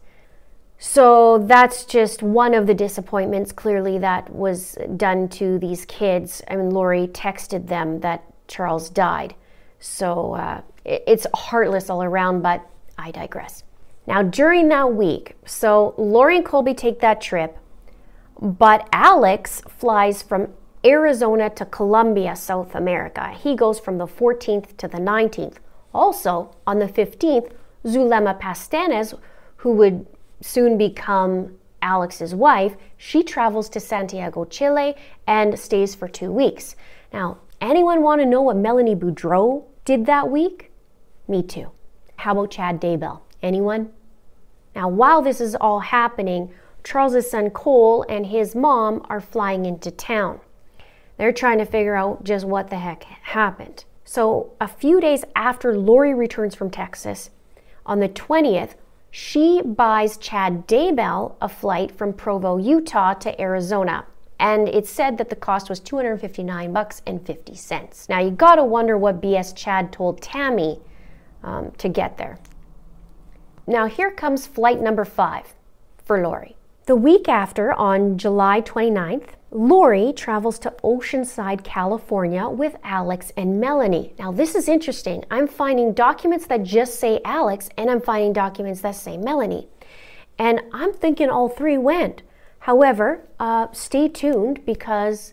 So 0.78 1.38
that's 1.38 1.84
just 1.84 2.22
one 2.22 2.54
of 2.54 2.66
the 2.66 2.74
disappointments 2.74 3.50
clearly 3.50 3.98
that 3.98 4.32
was 4.32 4.78
done 4.96 5.28
to 5.30 5.58
these 5.58 5.84
kids. 5.84 6.42
I 6.48 6.56
mean, 6.56 6.70
Lori 6.70 7.08
texted 7.08 7.66
them 7.66 8.00
that 8.00 8.24
Charles 8.48 8.90
died. 8.90 9.34
So 9.78 10.34
uh, 10.34 10.62
it's 10.84 11.26
heartless 11.34 11.88
all 11.88 12.02
around, 12.02 12.42
but 12.42 12.66
I 12.96 13.10
digress. 13.10 13.62
Now, 14.06 14.22
during 14.22 14.68
that 14.68 14.94
week, 14.94 15.36
so 15.44 15.94
Lori 15.98 16.36
and 16.38 16.44
Colby 16.44 16.74
take 16.74 17.00
that 17.00 17.20
trip, 17.20 17.58
but 18.40 18.88
Alex 18.90 19.60
flies 19.68 20.22
from 20.22 20.48
Arizona 20.84 21.50
to 21.50 21.64
Colombia, 21.66 22.34
South 22.34 22.74
America. 22.74 23.28
He 23.30 23.54
goes 23.54 23.78
from 23.78 23.98
the 23.98 24.06
14th 24.06 24.76
to 24.78 24.88
the 24.88 24.98
19th. 24.98 25.56
Also, 25.92 26.54
on 26.66 26.78
the 26.78 26.86
15th, 26.86 27.52
Zulema 27.86 28.34
Pastenes, 28.34 29.14
who 29.56 29.72
would 29.72 30.06
soon 30.40 30.78
become 30.78 31.58
Alex's 31.82 32.34
wife, 32.34 32.76
she 32.96 33.22
travels 33.22 33.68
to 33.70 33.80
Santiago, 33.80 34.44
Chile, 34.44 34.94
and 35.26 35.58
stays 35.58 35.94
for 35.94 36.08
two 36.08 36.32
weeks. 36.32 36.76
Now, 37.12 37.38
Anyone 37.60 38.02
want 38.02 38.20
to 38.20 38.26
know 38.26 38.42
what 38.42 38.56
Melanie 38.56 38.94
Boudreaux 38.94 39.64
did 39.84 40.06
that 40.06 40.30
week? 40.30 40.70
Me 41.26 41.42
too. 41.42 41.70
How 42.16 42.32
about 42.32 42.52
Chad 42.52 42.80
Daybell? 42.80 43.20
Anyone? 43.42 43.90
Now, 44.76 44.88
while 44.88 45.22
this 45.22 45.40
is 45.40 45.56
all 45.56 45.80
happening, 45.80 46.52
Charles's 46.84 47.30
son 47.30 47.50
Cole 47.50 48.04
and 48.08 48.26
his 48.26 48.54
mom 48.54 49.04
are 49.08 49.20
flying 49.20 49.66
into 49.66 49.90
town. 49.90 50.40
They're 51.16 51.32
trying 51.32 51.58
to 51.58 51.64
figure 51.64 51.96
out 51.96 52.22
just 52.22 52.44
what 52.44 52.70
the 52.70 52.78
heck 52.78 53.02
happened. 53.02 53.84
So, 54.04 54.52
a 54.60 54.68
few 54.68 55.00
days 55.00 55.24
after 55.34 55.76
Lori 55.76 56.14
returns 56.14 56.54
from 56.54 56.70
Texas, 56.70 57.30
on 57.84 57.98
the 57.98 58.08
20th, 58.08 58.74
she 59.10 59.62
buys 59.62 60.16
Chad 60.16 60.68
Daybell 60.68 61.34
a 61.40 61.48
flight 61.48 61.90
from 61.90 62.12
Provo, 62.12 62.56
Utah 62.56 63.14
to 63.14 63.40
Arizona. 63.40 64.04
And 64.38 64.68
it 64.68 64.86
said 64.86 65.18
that 65.18 65.30
the 65.30 65.36
cost 65.36 65.68
was 65.68 65.80
259 65.80 66.72
bucks 66.72 67.02
and 67.06 67.24
50 67.24 67.54
cents. 67.54 68.08
Now 68.08 68.20
you 68.20 68.30
gotta 68.30 68.64
wonder 68.64 68.96
what 68.96 69.20
BS 69.20 69.54
Chad 69.56 69.92
told 69.92 70.22
Tammy 70.22 70.80
um, 71.42 71.72
to 71.78 71.88
get 71.88 72.16
there. 72.18 72.38
Now 73.66 73.86
here 73.86 74.10
comes 74.10 74.46
flight 74.46 74.80
number 74.80 75.04
five 75.04 75.54
for 76.04 76.22
Lori. 76.22 76.56
The 76.86 76.96
week 76.96 77.28
after, 77.28 77.74
on 77.74 78.16
July 78.16 78.62
29th, 78.62 79.34
Lori 79.50 80.14
travels 80.14 80.58
to 80.60 80.74
Oceanside, 80.82 81.62
California 81.62 82.48
with 82.48 82.76
Alex 82.82 83.30
and 83.36 83.60
Melanie. 83.60 84.14
Now, 84.18 84.32
this 84.32 84.54
is 84.54 84.68
interesting. 84.68 85.22
I'm 85.30 85.46
finding 85.46 85.92
documents 85.92 86.46
that 86.46 86.62
just 86.62 86.98
say 86.98 87.20
Alex, 87.26 87.68
and 87.76 87.90
I'm 87.90 88.00
finding 88.00 88.32
documents 88.32 88.80
that 88.80 88.94
say 88.94 89.18
Melanie. 89.18 89.68
And 90.38 90.62
I'm 90.72 90.94
thinking 90.94 91.28
all 91.28 91.50
three 91.50 91.76
went. 91.76 92.22
However, 92.68 93.26
uh, 93.40 93.68
stay 93.72 94.08
tuned 94.08 94.66
because 94.66 95.32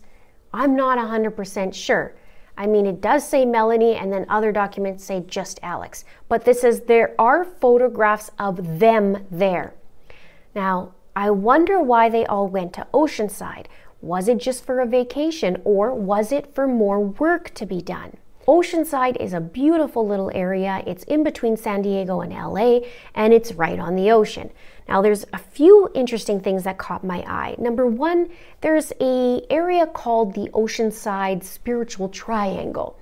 I'm 0.54 0.74
not 0.74 0.96
100% 0.96 1.74
sure. 1.74 2.14
I 2.56 2.66
mean, 2.66 2.86
it 2.86 3.02
does 3.02 3.28
say 3.28 3.44
Melanie, 3.44 3.94
and 3.94 4.10
then 4.10 4.24
other 4.30 4.52
documents 4.52 5.04
say 5.04 5.22
just 5.26 5.60
Alex. 5.62 6.06
But 6.30 6.46
this 6.46 6.62
says 6.62 6.80
there 6.80 7.14
are 7.18 7.44
photographs 7.44 8.30
of 8.38 8.78
them 8.78 9.26
there. 9.30 9.74
Now, 10.54 10.94
I 11.14 11.28
wonder 11.28 11.78
why 11.78 12.08
they 12.08 12.24
all 12.24 12.48
went 12.48 12.72
to 12.72 12.86
Oceanside. 12.94 13.66
Was 14.00 14.28
it 14.28 14.38
just 14.38 14.64
for 14.64 14.80
a 14.80 14.86
vacation 14.86 15.60
or 15.62 15.92
was 15.92 16.32
it 16.32 16.54
for 16.54 16.66
more 16.66 17.00
work 17.00 17.52
to 17.56 17.66
be 17.66 17.82
done? 17.82 18.16
Oceanside 18.46 19.16
is 19.16 19.32
a 19.32 19.40
beautiful 19.40 20.06
little 20.06 20.30
area. 20.32 20.80
It's 20.86 21.02
in 21.04 21.24
between 21.24 21.56
San 21.56 21.82
Diego 21.82 22.20
and 22.20 22.32
LA, 22.32 22.80
and 23.14 23.32
it's 23.32 23.52
right 23.52 23.78
on 23.78 23.96
the 23.96 24.12
ocean. 24.12 24.52
Now, 24.88 25.02
there's 25.02 25.24
a 25.32 25.38
few 25.38 25.90
interesting 25.94 26.38
things 26.38 26.62
that 26.62 26.78
caught 26.78 27.02
my 27.02 27.24
eye. 27.26 27.56
Number 27.58 27.88
one, 27.88 28.30
there's 28.60 28.92
a 29.00 29.42
area 29.50 29.88
called 29.88 30.34
the 30.34 30.48
Oceanside 30.50 31.42
Spiritual 31.42 32.08
Triangle, 32.08 32.96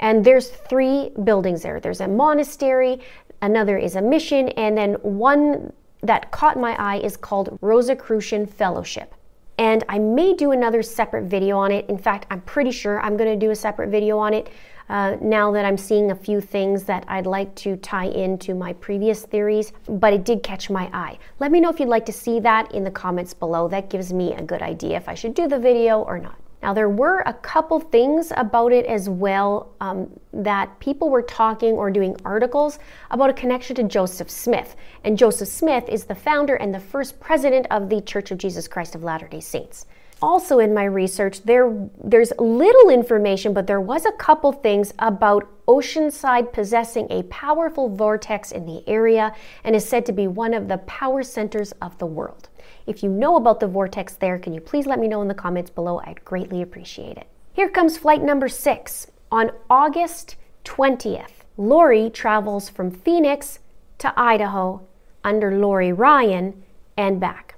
and 0.00 0.22
there's 0.22 0.48
three 0.50 1.12
buildings 1.24 1.62
there. 1.62 1.80
There's 1.80 2.02
a 2.02 2.08
monastery, 2.08 3.00
another 3.40 3.78
is 3.78 3.96
a 3.96 4.02
mission, 4.02 4.50
and 4.50 4.76
then 4.76 4.94
one 4.96 5.72
that 6.02 6.30
caught 6.30 6.58
my 6.58 6.76
eye 6.78 6.98
is 6.98 7.16
called 7.16 7.58
Rosicrucian 7.62 8.44
Fellowship. 8.46 9.14
And 9.56 9.84
I 9.90 9.98
may 9.98 10.32
do 10.32 10.52
another 10.52 10.82
separate 10.82 11.24
video 11.24 11.58
on 11.58 11.70
it. 11.70 11.86
In 11.90 11.98
fact, 11.98 12.26
I'm 12.30 12.40
pretty 12.42 12.70
sure 12.70 12.98
I'm 13.00 13.18
going 13.18 13.28
to 13.30 13.46
do 13.46 13.50
a 13.50 13.54
separate 13.54 13.90
video 13.90 14.16
on 14.16 14.32
it 14.32 14.48
uh, 14.90 15.16
now 15.20 15.52
that 15.52 15.64
I'm 15.64 15.78
seeing 15.78 16.10
a 16.10 16.16
few 16.16 16.40
things 16.40 16.82
that 16.84 17.04
I'd 17.06 17.24
like 17.24 17.54
to 17.56 17.76
tie 17.76 18.08
into 18.08 18.54
my 18.54 18.72
previous 18.72 19.22
theories, 19.22 19.72
but 19.88 20.12
it 20.12 20.24
did 20.24 20.42
catch 20.42 20.68
my 20.68 20.90
eye. 20.92 21.16
Let 21.38 21.52
me 21.52 21.60
know 21.60 21.70
if 21.70 21.78
you'd 21.78 21.88
like 21.88 22.06
to 22.06 22.12
see 22.12 22.40
that 22.40 22.74
in 22.74 22.82
the 22.82 22.90
comments 22.90 23.32
below. 23.32 23.68
That 23.68 23.88
gives 23.88 24.12
me 24.12 24.34
a 24.34 24.42
good 24.42 24.62
idea 24.62 24.96
if 24.96 25.08
I 25.08 25.14
should 25.14 25.34
do 25.34 25.46
the 25.46 25.60
video 25.60 26.00
or 26.00 26.18
not. 26.18 26.34
Now, 26.60 26.74
there 26.74 26.88
were 26.88 27.22
a 27.24 27.32
couple 27.32 27.78
things 27.78 28.32
about 28.36 28.72
it 28.72 28.84
as 28.84 29.08
well 29.08 29.72
um, 29.80 30.10
that 30.32 30.78
people 30.80 31.08
were 31.08 31.22
talking 31.22 31.74
or 31.74 31.90
doing 31.90 32.16
articles 32.24 32.80
about 33.12 33.30
a 33.30 33.32
connection 33.32 33.76
to 33.76 33.84
Joseph 33.84 34.28
Smith. 34.28 34.74
And 35.04 35.16
Joseph 35.16 35.48
Smith 35.48 35.88
is 35.88 36.04
the 36.04 36.16
founder 36.16 36.56
and 36.56 36.74
the 36.74 36.80
first 36.80 37.20
president 37.20 37.66
of 37.70 37.88
the 37.88 38.00
Church 38.00 38.32
of 38.32 38.38
Jesus 38.38 38.66
Christ 38.66 38.96
of 38.96 39.04
Latter 39.04 39.28
day 39.28 39.40
Saints. 39.40 39.86
Also, 40.22 40.58
in 40.58 40.74
my 40.74 40.84
research, 40.84 41.42
there, 41.44 41.88
there's 42.04 42.32
little 42.38 42.90
information, 42.90 43.54
but 43.54 43.66
there 43.66 43.80
was 43.80 44.04
a 44.04 44.12
couple 44.12 44.52
things 44.52 44.92
about 44.98 45.48
Oceanside 45.66 46.52
possessing 46.52 47.06
a 47.10 47.22
powerful 47.24 47.88
vortex 47.88 48.52
in 48.52 48.66
the 48.66 48.86
area 48.86 49.34
and 49.64 49.74
is 49.74 49.88
said 49.88 50.04
to 50.06 50.12
be 50.12 50.26
one 50.26 50.52
of 50.52 50.68
the 50.68 50.78
power 50.78 51.22
centers 51.22 51.72
of 51.80 51.96
the 51.98 52.06
world. 52.06 52.50
If 52.86 53.02
you 53.02 53.08
know 53.08 53.36
about 53.36 53.60
the 53.60 53.68
vortex 53.68 54.14
there, 54.14 54.38
can 54.38 54.52
you 54.52 54.60
please 54.60 54.86
let 54.86 54.98
me 54.98 55.08
know 55.08 55.22
in 55.22 55.28
the 55.28 55.34
comments 55.34 55.70
below? 55.70 56.00
I'd 56.04 56.24
greatly 56.24 56.60
appreciate 56.60 57.16
it. 57.16 57.28
Here 57.52 57.68
comes 57.68 57.96
flight 57.96 58.22
number 58.22 58.48
six. 58.48 59.06
On 59.32 59.52
August 59.70 60.36
20th, 60.64 61.44
Lori 61.56 62.10
travels 62.10 62.68
from 62.68 62.90
Phoenix 62.90 63.60
to 63.98 64.12
Idaho 64.20 64.86
under 65.24 65.56
Lori 65.56 65.92
Ryan 65.92 66.62
and 66.96 67.20
back. 67.20 67.54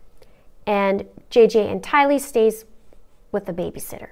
And 0.66 1.06
JJ 1.32 1.72
and 1.72 1.82
Tylee 1.82 2.20
stays 2.20 2.66
with 3.32 3.46
the 3.46 3.54
babysitter. 3.54 4.10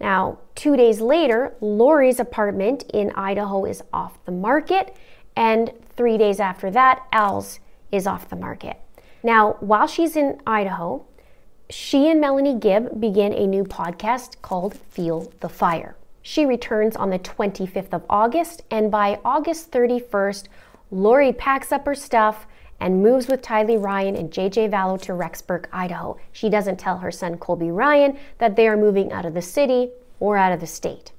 Now, 0.00 0.38
two 0.56 0.76
days 0.76 1.00
later, 1.00 1.54
Lori's 1.60 2.18
apartment 2.18 2.82
in 2.92 3.12
Idaho 3.12 3.64
is 3.64 3.82
off 3.92 4.22
the 4.24 4.32
market, 4.32 4.96
and 5.36 5.72
three 5.96 6.18
days 6.18 6.40
after 6.40 6.68
that, 6.72 7.06
Al's 7.12 7.60
is 7.92 8.06
off 8.06 8.28
the 8.28 8.36
market. 8.36 8.78
Now, 9.22 9.58
while 9.60 9.86
she's 9.86 10.16
in 10.16 10.40
Idaho, 10.44 11.06
she 11.68 12.10
and 12.10 12.20
Melanie 12.20 12.58
Gibb 12.58 13.00
begin 13.00 13.32
a 13.32 13.46
new 13.46 13.62
podcast 13.62 14.42
called 14.42 14.74
Feel 14.74 15.32
the 15.38 15.48
Fire. 15.48 15.96
She 16.22 16.44
returns 16.44 16.96
on 16.96 17.10
the 17.10 17.18
25th 17.18 17.92
of 17.92 18.02
August, 18.10 18.62
and 18.72 18.90
by 18.90 19.20
August 19.24 19.70
31st, 19.70 20.48
Lori 20.90 21.32
packs 21.32 21.70
up 21.70 21.86
her 21.86 21.94
stuff 21.94 22.46
and 22.80 23.02
moves 23.02 23.28
with 23.28 23.42
Tylee 23.42 23.80
Ryan 23.80 24.16
and 24.16 24.30
JJ 24.30 24.70
Vallow 24.70 25.00
to 25.02 25.12
Rexburg, 25.12 25.66
Idaho. 25.72 26.18
She 26.32 26.48
doesn't 26.48 26.78
tell 26.78 26.98
her 26.98 27.12
son 27.12 27.36
Colby 27.36 27.70
Ryan 27.70 28.18
that 28.38 28.56
they 28.56 28.66
are 28.66 28.76
moving 28.76 29.12
out 29.12 29.26
of 29.26 29.34
the 29.34 29.42
city 29.42 29.90
or 30.18 30.36
out 30.36 30.52
of 30.52 30.60
the 30.60 30.66
state. 30.66 31.12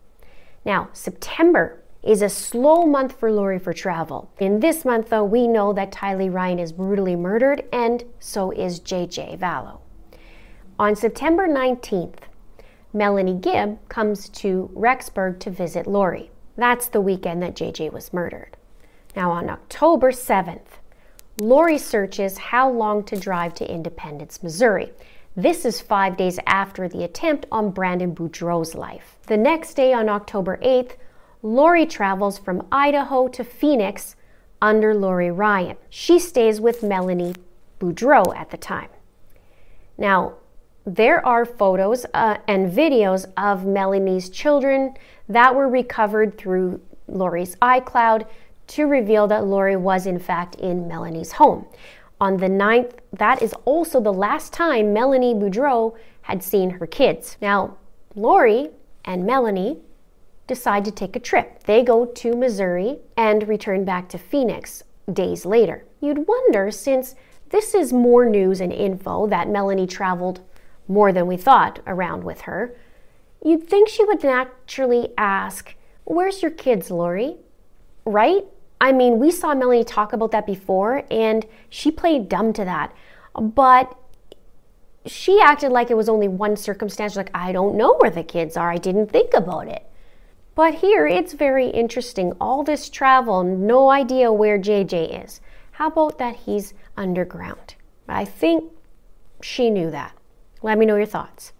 Now, 0.65 0.89
September 0.93 1.81
is 2.03 2.21
a 2.21 2.29
slow 2.29 2.85
month 2.85 3.13
for 3.19 3.31
Lori 3.31 3.59
for 3.59 3.73
travel. 3.73 4.31
In 4.39 4.59
this 4.59 4.83
month, 4.83 5.09
though, 5.09 5.23
we 5.23 5.47
know 5.47 5.71
that 5.73 5.91
Tylee 5.91 6.33
Ryan 6.33 6.59
is 6.59 6.71
brutally 6.71 7.15
murdered, 7.15 7.63
and 7.71 8.03
so 8.19 8.51
is 8.51 8.79
JJ 8.79 9.37
Vallow. 9.37 9.81
On 10.79 10.95
September 10.95 11.47
19th, 11.47 12.23
Melanie 12.91 13.35
Gibb 13.35 13.77
comes 13.87 14.29
to 14.29 14.71
Rexburg 14.73 15.39
to 15.41 15.51
visit 15.51 15.85
Lori. 15.85 16.31
That's 16.57 16.87
the 16.87 17.01
weekend 17.01 17.41
that 17.43 17.55
JJ 17.55 17.93
was 17.93 18.11
murdered. 18.11 18.57
Now, 19.15 19.31
on 19.31 19.49
October 19.49 20.11
7th, 20.11 20.80
Lori 21.39 21.77
searches 21.77 22.37
how 22.37 22.69
long 22.69 23.03
to 23.05 23.17
drive 23.17 23.53
to 23.55 23.71
Independence, 23.71 24.43
Missouri. 24.43 24.91
This 25.35 25.65
is 25.65 25.79
five 25.79 26.17
days 26.17 26.39
after 26.45 26.89
the 26.89 27.03
attempt 27.03 27.45
on 27.51 27.71
Brandon 27.71 28.13
Boudreaux's 28.13 28.75
life. 28.75 29.17
The 29.27 29.37
next 29.37 29.75
day, 29.75 29.93
on 29.93 30.09
October 30.09 30.57
8th, 30.57 30.97
Lori 31.41 31.85
travels 31.85 32.37
from 32.37 32.67
Idaho 32.71 33.27
to 33.29 33.43
Phoenix 33.43 34.15
under 34.61 34.93
Lori 34.93 35.31
Ryan. 35.31 35.77
She 35.89 36.19
stays 36.19 36.59
with 36.59 36.83
Melanie 36.83 37.35
Boudreau 37.79 38.35
at 38.35 38.51
the 38.51 38.57
time. 38.57 38.89
Now, 39.97 40.33
there 40.85 41.25
are 41.25 41.45
photos 41.45 42.05
uh, 42.13 42.37
and 42.47 42.71
videos 42.71 43.25
of 43.37 43.65
Melanie's 43.65 44.29
children 44.29 44.95
that 45.29 45.55
were 45.55 45.67
recovered 45.67 46.37
through 46.37 46.81
Lori's 47.07 47.55
iCloud 47.57 48.27
to 48.71 48.85
reveal 48.85 49.27
that 49.27 49.45
Lori 49.45 49.75
was 49.75 50.05
in 50.05 50.17
fact 50.17 50.55
in 50.55 50.87
Melanie's 50.87 51.33
home. 51.33 51.65
On 52.21 52.37
the 52.37 52.47
9th, 52.47 52.93
that 53.11 53.41
is 53.41 53.53
also 53.65 53.99
the 53.99 54.13
last 54.13 54.53
time 54.53 54.93
Melanie 54.93 55.33
Boudreaux 55.33 55.97
had 56.21 56.41
seen 56.41 56.69
her 56.69 56.87
kids. 56.87 57.35
Now, 57.41 57.75
Lori 58.15 58.69
and 59.03 59.25
Melanie 59.25 59.79
decide 60.47 60.85
to 60.85 60.91
take 60.91 61.17
a 61.17 61.19
trip. 61.19 61.63
They 61.63 61.83
go 61.83 62.05
to 62.05 62.35
Missouri 62.35 62.99
and 63.17 63.45
return 63.49 63.83
back 63.83 64.07
to 64.09 64.17
Phoenix 64.17 64.83
days 65.11 65.45
later. 65.45 65.83
You'd 65.99 66.25
wonder, 66.25 66.71
since 66.71 67.15
this 67.49 67.75
is 67.75 67.91
more 67.91 68.25
news 68.25 68.61
and 68.61 68.71
info 68.71 69.27
that 69.27 69.49
Melanie 69.49 69.87
traveled 69.87 70.39
more 70.87 71.11
than 71.11 71.27
we 71.27 71.35
thought 71.35 71.79
around 71.85 72.23
with 72.23 72.41
her, 72.41 72.73
you'd 73.43 73.67
think 73.67 73.89
she 73.89 74.05
would 74.05 74.23
naturally 74.23 75.09
ask, 75.17 75.75
Where's 76.05 76.41
your 76.41 76.51
kids, 76.51 76.89
Lori? 76.89 77.35
Right? 78.05 78.45
I 78.81 78.91
mean, 78.91 79.19
we 79.19 79.29
saw 79.29 79.53
Melanie 79.53 79.83
talk 79.83 80.11
about 80.11 80.31
that 80.31 80.47
before, 80.47 81.03
and 81.11 81.45
she 81.69 81.91
played 81.91 82.27
dumb 82.27 82.51
to 82.53 82.65
that. 82.65 82.93
But 83.39 83.95
she 85.05 85.39
acted 85.39 85.71
like 85.71 85.91
it 85.91 85.97
was 85.97 86.09
only 86.09 86.27
one 86.27 86.57
circumstance, 86.57 87.15
like, 87.15 87.29
I 87.33 87.51
don't 87.51 87.75
know 87.75 87.95
where 87.99 88.09
the 88.09 88.23
kids 88.23 88.57
are. 88.57 88.71
I 88.71 88.77
didn't 88.77 89.11
think 89.11 89.35
about 89.35 89.67
it. 89.67 89.85
But 90.55 90.73
here 90.75 91.05
it's 91.07 91.33
very 91.33 91.67
interesting. 91.67 92.33
All 92.41 92.63
this 92.63 92.89
travel, 92.89 93.43
no 93.43 93.91
idea 93.91 94.33
where 94.33 94.59
JJ 94.59 95.23
is. 95.25 95.41
How 95.73 95.87
about 95.87 96.17
that 96.17 96.35
he's 96.35 96.73
underground? 96.97 97.75
I 98.07 98.25
think 98.25 98.71
she 99.41 99.69
knew 99.69 99.91
that. 99.91 100.17
Let 100.63 100.79
me 100.79 100.87
know 100.87 100.97
your 100.97 101.05
thoughts. 101.05 101.53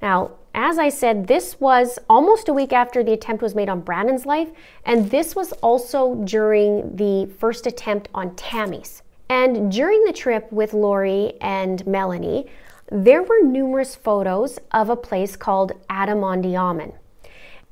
Now, 0.00 0.32
as 0.54 0.78
I 0.78 0.88
said, 0.88 1.26
this 1.26 1.60
was 1.60 1.98
almost 2.08 2.48
a 2.48 2.52
week 2.52 2.72
after 2.72 3.02
the 3.02 3.12
attempt 3.12 3.42
was 3.42 3.54
made 3.54 3.68
on 3.68 3.80
Brandon's 3.80 4.26
life, 4.26 4.50
and 4.84 5.10
this 5.10 5.34
was 5.34 5.52
also 5.54 6.16
during 6.24 6.96
the 6.96 7.30
first 7.38 7.66
attempt 7.66 8.08
on 8.14 8.34
Tammy's. 8.36 9.02
And 9.28 9.72
during 9.72 10.04
the 10.04 10.12
trip 10.12 10.52
with 10.52 10.74
Lori 10.74 11.34
and 11.40 11.86
Melanie, 11.86 12.46
there 12.90 13.22
were 13.22 13.42
numerous 13.42 13.94
photos 13.94 14.58
of 14.72 14.90
a 14.90 14.96
place 14.96 15.36
called 15.36 15.72
Adam-ondi-Ahman. 15.88 16.92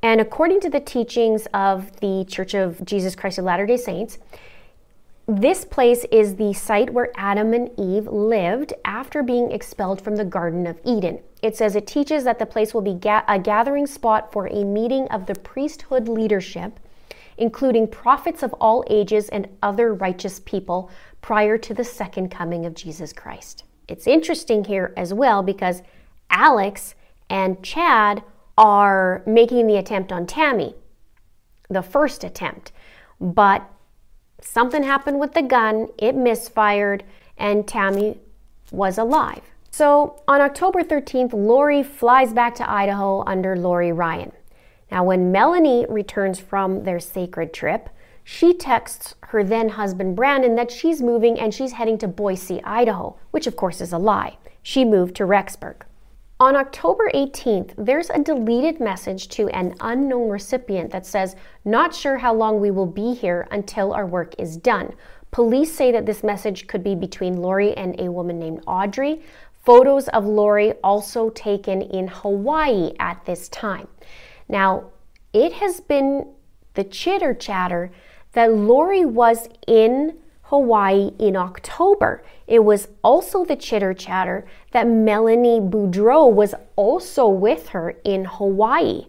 And 0.01 0.19
according 0.19 0.61
to 0.61 0.69
the 0.69 0.79
teachings 0.79 1.47
of 1.53 1.99
the 1.99 2.25
Church 2.27 2.55
of 2.55 2.83
Jesus 2.83 3.15
Christ 3.15 3.37
of 3.37 3.45
Latter 3.45 3.67
day 3.67 3.77
Saints, 3.77 4.17
this 5.27 5.63
place 5.63 6.03
is 6.11 6.35
the 6.35 6.53
site 6.53 6.91
where 6.91 7.11
Adam 7.15 7.53
and 7.53 7.69
Eve 7.79 8.07
lived 8.07 8.73
after 8.83 9.21
being 9.21 9.51
expelled 9.51 10.01
from 10.01 10.15
the 10.15 10.25
Garden 10.25 10.65
of 10.65 10.79
Eden. 10.83 11.19
It 11.41 11.57
says 11.57 11.75
it 11.75 11.87
teaches 11.87 12.23
that 12.23 12.39
the 12.39 12.45
place 12.45 12.73
will 12.73 12.81
be 12.81 12.93
ga- 12.93 13.23
a 13.27 13.39
gathering 13.39 13.87
spot 13.87 14.31
for 14.31 14.47
a 14.47 14.63
meeting 14.63 15.07
of 15.07 15.25
the 15.25 15.35
priesthood 15.35 16.07
leadership, 16.07 16.79
including 17.37 17.87
prophets 17.87 18.43
of 18.43 18.53
all 18.53 18.83
ages 18.89 19.27
and 19.29 19.47
other 19.63 19.93
righteous 19.93 20.39
people 20.39 20.91
prior 21.21 21.57
to 21.57 21.73
the 21.73 21.83
second 21.83 22.29
coming 22.29 22.65
of 22.65 22.75
Jesus 22.75 23.11
Christ. 23.11 23.63
It's 23.87 24.07
interesting 24.07 24.63
here 24.63 24.93
as 24.95 25.13
well 25.13 25.41
because 25.41 25.81
Alex 26.29 26.95
and 27.29 27.61
Chad 27.63 28.23
are 28.57 29.23
making 29.25 29.65
the 29.65 29.77
attempt 29.77 30.11
on 30.11 30.27
Tammy, 30.27 30.75
the 31.69 31.81
first 31.81 32.23
attempt. 32.23 32.71
But 33.19 33.67
something 34.41 34.83
happened 34.83 35.19
with 35.19 35.33
the 35.33 35.41
gun, 35.41 35.87
it 35.97 36.15
misfired, 36.15 37.03
and 37.37 37.67
Tammy 37.67 38.19
was 38.71 38.97
alive. 38.97 39.41
So 39.73 40.21
on 40.27 40.41
October 40.41 40.83
13th, 40.83 41.31
Lori 41.31 41.81
flies 41.81 42.33
back 42.33 42.55
to 42.55 42.69
Idaho 42.69 43.23
under 43.25 43.55
Lori 43.55 43.93
Ryan. 43.93 44.33
Now, 44.91 45.05
when 45.05 45.31
Melanie 45.31 45.85
returns 45.87 46.41
from 46.41 46.83
their 46.83 46.99
sacred 46.99 47.53
trip, 47.53 47.89
she 48.25 48.53
texts 48.53 49.15
her 49.27 49.45
then 49.45 49.69
husband 49.69 50.17
Brandon 50.17 50.55
that 50.55 50.71
she's 50.71 51.01
moving 51.01 51.39
and 51.39 51.53
she's 51.53 51.71
heading 51.71 51.97
to 51.99 52.07
Boise, 52.09 52.61
Idaho, 52.65 53.15
which 53.31 53.47
of 53.47 53.55
course 53.55 53.79
is 53.79 53.93
a 53.93 53.97
lie. 53.97 54.37
She 54.61 54.83
moved 54.83 55.15
to 55.15 55.23
Rexburg. 55.23 55.83
On 56.41 56.57
October 56.57 57.09
18th, 57.13 57.73
there's 57.77 58.09
a 58.09 58.19
deleted 58.19 58.81
message 58.81 59.29
to 59.29 59.47
an 59.49 59.75
unknown 59.79 60.27
recipient 60.27 60.91
that 60.91 61.05
says, 61.05 61.37
Not 61.63 61.95
sure 61.95 62.17
how 62.17 62.33
long 62.33 62.59
we 62.59 62.71
will 62.71 62.85
be 62.85 63.13
here 63.13 63.47
until 63.51 63.93
our 63.93 64.05
work 64.05 64.35
is 64.37 64.57
done. 64.57 64.93
Police 65.31 65.73
say 65.73 65.93
that 65.93 66.05
this 66.05 66.23
message 66.23 66.67
could 66.67 66.83
be 66.83 66.93
between 66.93 67.37
Lori 67.37 67.73
and 67.77 67.97
a 67.99 68.11
woman 68.11 68.37
named 68.37 68.61
Audrey. 68.67 69.21
Photos 69.63 70.07
of 70.09 70.25
Lori 70.25 70.73
also 70.83 71.29
taken 71.29 71.81
in 71.81 72.07
Hawaii 72.07 72.93
at 72.99 73.25
this 73.25 73.47
time. 73.49 73.87
Now, 74.49 74.85
it 75.33 75.53
has 75.53 75.79
been 75.79 76.27
the 76.73 76.83
chitter 76.83 77.33
chatter 77.33 77.91
that 78.33 78.53
Lori 78.53 79.05
was 79.05 79.47
in 79.67 80.17
Hawaii 80.43 81.11
in 81.19 81.35
October. 81.35 82.23
It 82.47 82.63
was 82.63 82.89
also 83.03 83.45
the 83.45 83.55
chitter 83.55 83.93
chatter 83.93 84.45
that 84.71 84.87
Melanie 84.87 85.61
Boudreaux 85.61 86.33
was 86.33 86.53
also 86.75 87.27
with 87.27 87.69
her 87.69 87.95
in 88.03 88.25
Hawaii. 88.25 89.05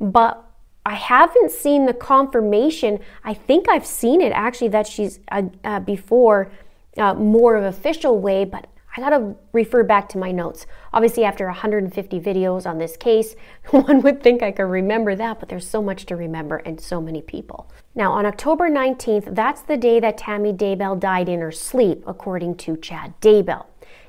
But 0.00 0.44
I 0.86 0.94
haven't 0.94 1.50
seen 1.50 1.84
the 1.84 1.92
confirmation. 1.92 3.00
I 3.24 3.34
think 3.34 3.68
I've 3.68 3.86
seen 3.86 4.22
it 4.22 4.30
actually 4.30 4.68
that 4.68 4.86
she's 4.86 5.20
uh, 5.30 5.42
uh, 5.62 5.80
before 5.80 6.50
uh, 6.96 7.12
more 7.14 7.56
of 7.56 7.64
official 7.64 8.18
way, 8.18 8.46
but 8.46 8.66
I 8.98 9.00
gotta 9.00 9.36
refer 9.52 9.84
back 9.84 10.08
to 10.08 10.18
my 10.18 10.32
notes. 10.32 10.66
Obviously, 10.92 11.24
after 11.24 11.46
150 11.46 12.18
videos 12.18 12.66
on 12.66 12.78
this 12.78 12.96
case, 12.96 13.36
one 13.70 14.02
would 14.02 14.24
think 14.24 14.42
I 14.42 14.50
could 14.50 14.64
remember 14.64 15.14
that, 15.14 15.38
but 15.38 15.48
there's 15.48 15.68
so 15.68 15.80
much 15.80 16.04
to 16.06 16.16
remember 16.16 16.56
and 16.56 16.80
so 16.80 17.00
many 17.00 17.22
people. 17.22 17.70
Now, 17.94 18.10
on 18.10 18.26
October 18.26 18.68
19th, 18.68 19.36
that's 19.36 19.62
the 19.62 19.76
day 19.76 20.00
that 20.00 20.18
Tammy 20.18 20.52
Daybell 20.52 20.98
died 20.98 21.28
in 21.28 21.40
her 21.40 21.52
sleep, 21.52 22.02
according 22.08 22.56
to 22.56 22.76
Chad 22.76 23.14
Daybell. 23.20 23.66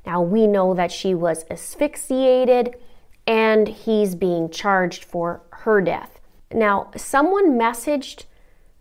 Now, 0.07 0.23
we 0.23 0.47
know 0.47 0.73
that 0.73 0.91
she 0.91 1.13
was 1.13 1.45
asphyxiated 1.51 2.75
and 3.27 3.67
he's 3.67 4.15
being 4.15 4.49
charged 4.49 5.03
for 5.03 5.43
her 5.51 5.81
death. 5.81 6.19
Now, 6.51 6.89
someone 6.97 7.59
messaged 7.59 8.25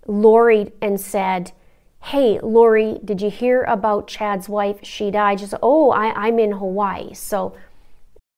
Lori 0.06 0.72
and 0.80 0.98
said, 0.98 1.52
hey, 2.08 2.40
Lori, 2.42 2.98
did 3.04 3.20
you 3.20 3.28
hear 3.30 3.64
about 3.64 4.08
Chad's 4.08 4.48
wife? 4.48 4.78
She 4.82 5.10
died. 5.10 5.38
Just, 5.38 5.52
oh, 5.62 5.90
I, 5.90 6.06
I'm 6.14 6.38
in 6.38 6.52
Hawaii. 6.52 7.12
So 7.12 7.54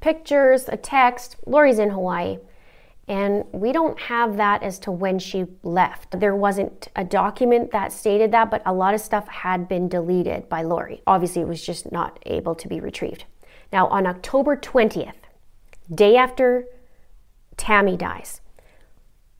pictures, 0.00 0.68
a 0.68 0.76
text. 0.76 1.36
Lori's 1.46 1.78
in 1.78 1.90
Hawaii. 1.90 2.38
And 3.08 3.44
we 3.52 3.72
don't 3.72 3.98
have 3.98 4.36
that 4.36 4.62
as 4.62 4.78
to 4.80 4.92
when 4.92 5.18
she 5.18 5.46
left. 5.64 6.20
There 6.20 6.36
wasn't 6.36 6.88
a 6.94 7.04
document 7.04 7.72
that 7.72 7.92
stated 7.92 8.30
that, 8.30 8.52
but 8.52 8.62
a 8.64 8.72
lot 8.72 8.94
of 8.94 9.00
stuff 9.00 9.26
had 9.26 9.68
been 9.68 9.88
deleted 9.88 10.48
by 10.48 10.62
Lori. 10.62 11.02
Obviously, 11.08 11.42
it 11.42 11.48
was 11.48 11.64
just 11.64 11.90
not 11.90 12.20
able 12.24 12.54
to 12.54 12.68
be 12.68 12.78
retrieved. 12.78 13.24
Now, 13.72 13.88
on 13.88 14.06
October 14.06 14.56
20th, 14.56 15.14
day 15.92 16.16
after 16.16 16.66
Tammy 17.56 17.96
dies, 17.96 18.40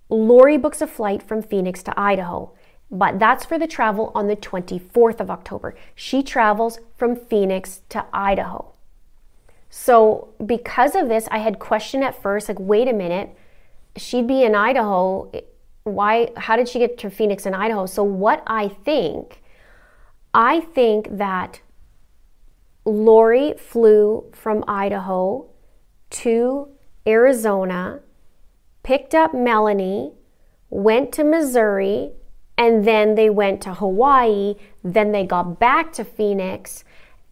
Lori 0.09 0.57
books 0.57 0.83
a 0.83 0.89
flight 0.89 1.23
from 1.23 1.41
Phoenix 1.41 1.85
to 1.85 1.99
Idaho, 1.99 2.53
but 2.91 3.21
that's 3.21 3.45
for 3.45 3.57
the 3.57 3.69
travel 3.69 4.11
on 4.17 4.27
the 4.27 4.35
24th 4.35 5.21
of 5.21 5.31
October. 5.31 5.77
She 5.95 6.25
travels 6.25 6.81
from 6.97 7.15
Phoenix 7.15 7.83
to 7.91 8.05
Idaho. 8.13 8.75
So, 9.71 10.35
because 10.45 10.97
of 10.97 11.09
this, 11.09 11.29
I 11.31 11.39
had 11.39 11.61
questioned 11.61 12.03
at 12.03 12.21
first 12.21 12.49
like, 12.49 12.59
wait 12.59 12.89
a 12.89 12.93
minute, 12.93 13.35
she'd 13.97 14.27
be 14.27 14.43
in 14.43 14.55
Idaho. 14.57 15.31
Why, 15.85 16.31
how 16.37 16.57
did 16.57 16.69
she 16.69 16.81
get 16.81 16.99
to 16.99 17.11
Phoenix 17.11 17.47
in 17.47 17.55
Idaho? 17.55 17.87
So, 17.87 18.03
what 18.03 18.43
I 18.49 18.69
think, 18.69 19.41
I 20.35 20.61
think 20.61 21.17
that 21.17 21.61
Lori 22.85 23.55
flew 23.55 24.25
from 24.33 24.65
Idaho 24.67 25.47
to 26.11 26.69
Arizona, 27.07 28.01
picked 28.83 29.15
up 29.15 29.33
Melanie, 29.33 30.13
went 30.69 31.13
to 31.13 31.23
Missouri, 31.25 32.11
and 32.59 32.85
then 32.85 33.15
they 33.15 33.31
went 33.31 33.61
to 33.63 33.75
Hawaii. 33.75 34.57
Then 34.83 35.13
they 35.13 35.25
got 35.25 35.59
back 35.59 35.93
to 35.95 36.05
Phoenix. 36.05 36.85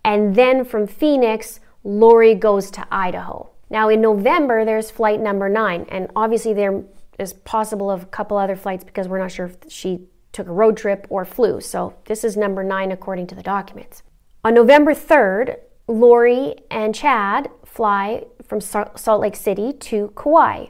And 0.04 0.34
then 0.34 0.64
from 0.64 0.86
Phoenix, 0.86 1.60
Lori 1.88 2.34
goes 2.34 2.70
to 2.72 2.86
Idaho. 2.90 3.48
Now 3.70 3.88
in 3.88 4.02
November, 4.02 4.66
there's 4.66 4.90
flight 4.90 5.20
number 5.20 5.48
nine, 5.48 5.86
and 5.88 6.10
obviously 6.14 6.52
there 6.52 6.84
is 7.18 7.32
possible 7.32 7.90
of 7.90 8.02
a 8.02 8.06
couple 8.06 8.36
other 8.36 8.56
flights 8.56 8.84
because 8.84 9.08
we're 9.08 9.18
not 9.18 9.32
sure 9.32 9.46
if 9.46 9.56
she 9.72 10.02
took 10.32 10.48
a 10.48 10.52
road 10.52 10.76
trip 10.76 11.06
or 11.08 11.24
flew. 11.24 11.62
So 11.62 11.94
this 12.04 12.24
is 12.24 12.36
number 12.36 12.62
nine 12.62 12.92
according 12.92 13.26
to 13.28 13.34
the 13.34 13.42
documents. 13.42 14.02
On 14.44 14.52
November 14.52 14.92
3rd, 14.92 15.56
Lori 15.86 16.56
and 16.70 16.94
Chad 16.94 17.48
fly 17.64 18.26
from 18.46 18.60
Salt 18.60 19.20
Lake 19.20 19.34
City 19.34 19.72
to 19.72 20.12
Kauai. 20.14 20.66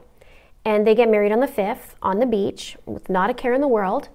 And 0.63 0.87
they 0.87 0.95
get 0.95 1.09
married 1.09 1.33
on 1.33 1.41
the 1.41 1.47
5th 1.47 1.95
on 2.01 2.19
the 2.19 2.25
beach 2.25 2.77
with 2.85 3.09
not 3.09 3.29
a 3.29 3.33
care 3.33 3.53
in 3.53 3.59
the 3.59 3.67
world. 3.67 4.07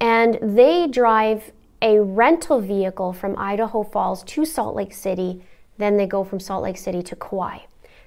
And 0.00 0.38
they 0.40 0.86
drive 0.86 1.50
a 1.82 1.98
rental 2.00 2.60
vehicle 2.60 3.12
from 3.12 3.36
Idaho 3.36 3.82
Falls 3.82 4.22
to 4.24 4.44
Salt 4.44 4.76
Lake 4.76 4.94
City 4.94 5.42
then 5.78 5.96
they 5.96 6.06
go 6.06 6.24
from 6.24 6.40
Salt 6.40 6.62
Lake 6.62 6.76
City 6.76 7.02
to 7.02 7.16
Kauai. 7.16 7.60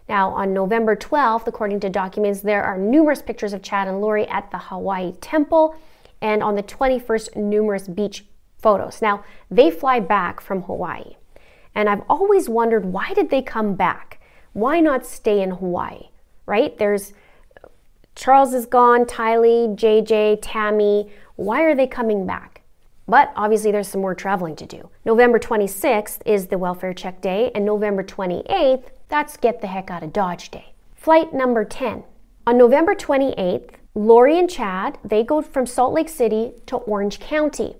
Now, 0.08 0.32
on 0.32 0.54
November 0.54 0.96
12th, 0.96 1.48
according 1.48 1.80
to 1.82 1.90
documents, 1.90 2.42
there 2.42 2.64
are 2.64 2.78
numerous 2.78 3.22
pictures 3.22 3.54
of 3.54 3.62
Chad 3.62 3.88
and 3.88 4.02
Lori 4.02 4.28
at 4.28 4.52
the 4.52 4.58
Hawaii 4.58 5.14
Temple, 5.22 5.76
and 6.22 6.44
on 6.44 6.56
the 6.56 6.64
21st, 6.64 7.36
numerous 7.36 7.88
beach 7.88 8.26
photos. 8.60 9.02
Now, 9.02 9.24
they 9.50 9.72
fly 9.72 10.00
back 10.00 10.42
from 10.42 10.64
Hawaii, 10.64 11.16
and 11.74 11.88
I've 11.90 12.04
always 12.10 12.50
wondered 12.50 12.86
why 12.86 13.14
did 13.14 13.30
they 13.30 13.42
come 13.42 13.76
back? 13.76 14.20
Why 14.54 14.82
not 14.82 15.06
stay 15.06 15.42
in 15.42 15.52
Hawaii, 15.52 16.10
right? 16.46 16.78
There's 16.78 17.14
Charles 18.16 18.54
is 18.54 18.66
gone, 18.66 19.06
Tylee, 19.06 19.76
JJ, 19.76 20.40
Tammy. 20.42 21.10
Why 21.38 21.62
are 21.62 21.74
they 21.74 21.88
coming 21.88 22.26
back? 22.26 22.51
But 23.08 23.34
obviously, 23.36 23.72
there's 23.72 23.88
some 23.88 24.02
more 24.02 24.16
traveling 24.16 24.56
to 24.58 24.66
do. 24.66 24.90
November 25.06 25.40
26th 25.40 26.22
is 26.26 26.48
the 26.48 26.58
welfare 26.58 26.94
check 26.94 27.22
day, 27.22 27.52
and 27.54 27.66
November 27.66 28.04
28th, 28.04 28.90
that's 29.10 29.36
get 29.38 29.60
the 29.60 29.68
heck 29.68 29.92
out 29.92 30.04
of 30.04 30.14
Dodge 30.14 30.50
day. 30.52 30.74
Flight 30.96 31.34
number 31.34 31.66
10. 31.66 32.04
On 32.48 32.58
November 32.58 32.96
28th, 32.96 33.72
Lori 33.96 34.40
and 34.40 34.50
Chad, 34.50 34.98
they 35.04 35.24
go 35.24 35.42
from 35.42 35.66
Salt 35.66 35.94
Lake 35.94 36.08
City 36.10 36.54
to 36.68 36.78
Orange 36.78 37.20
County. 37.20 37.76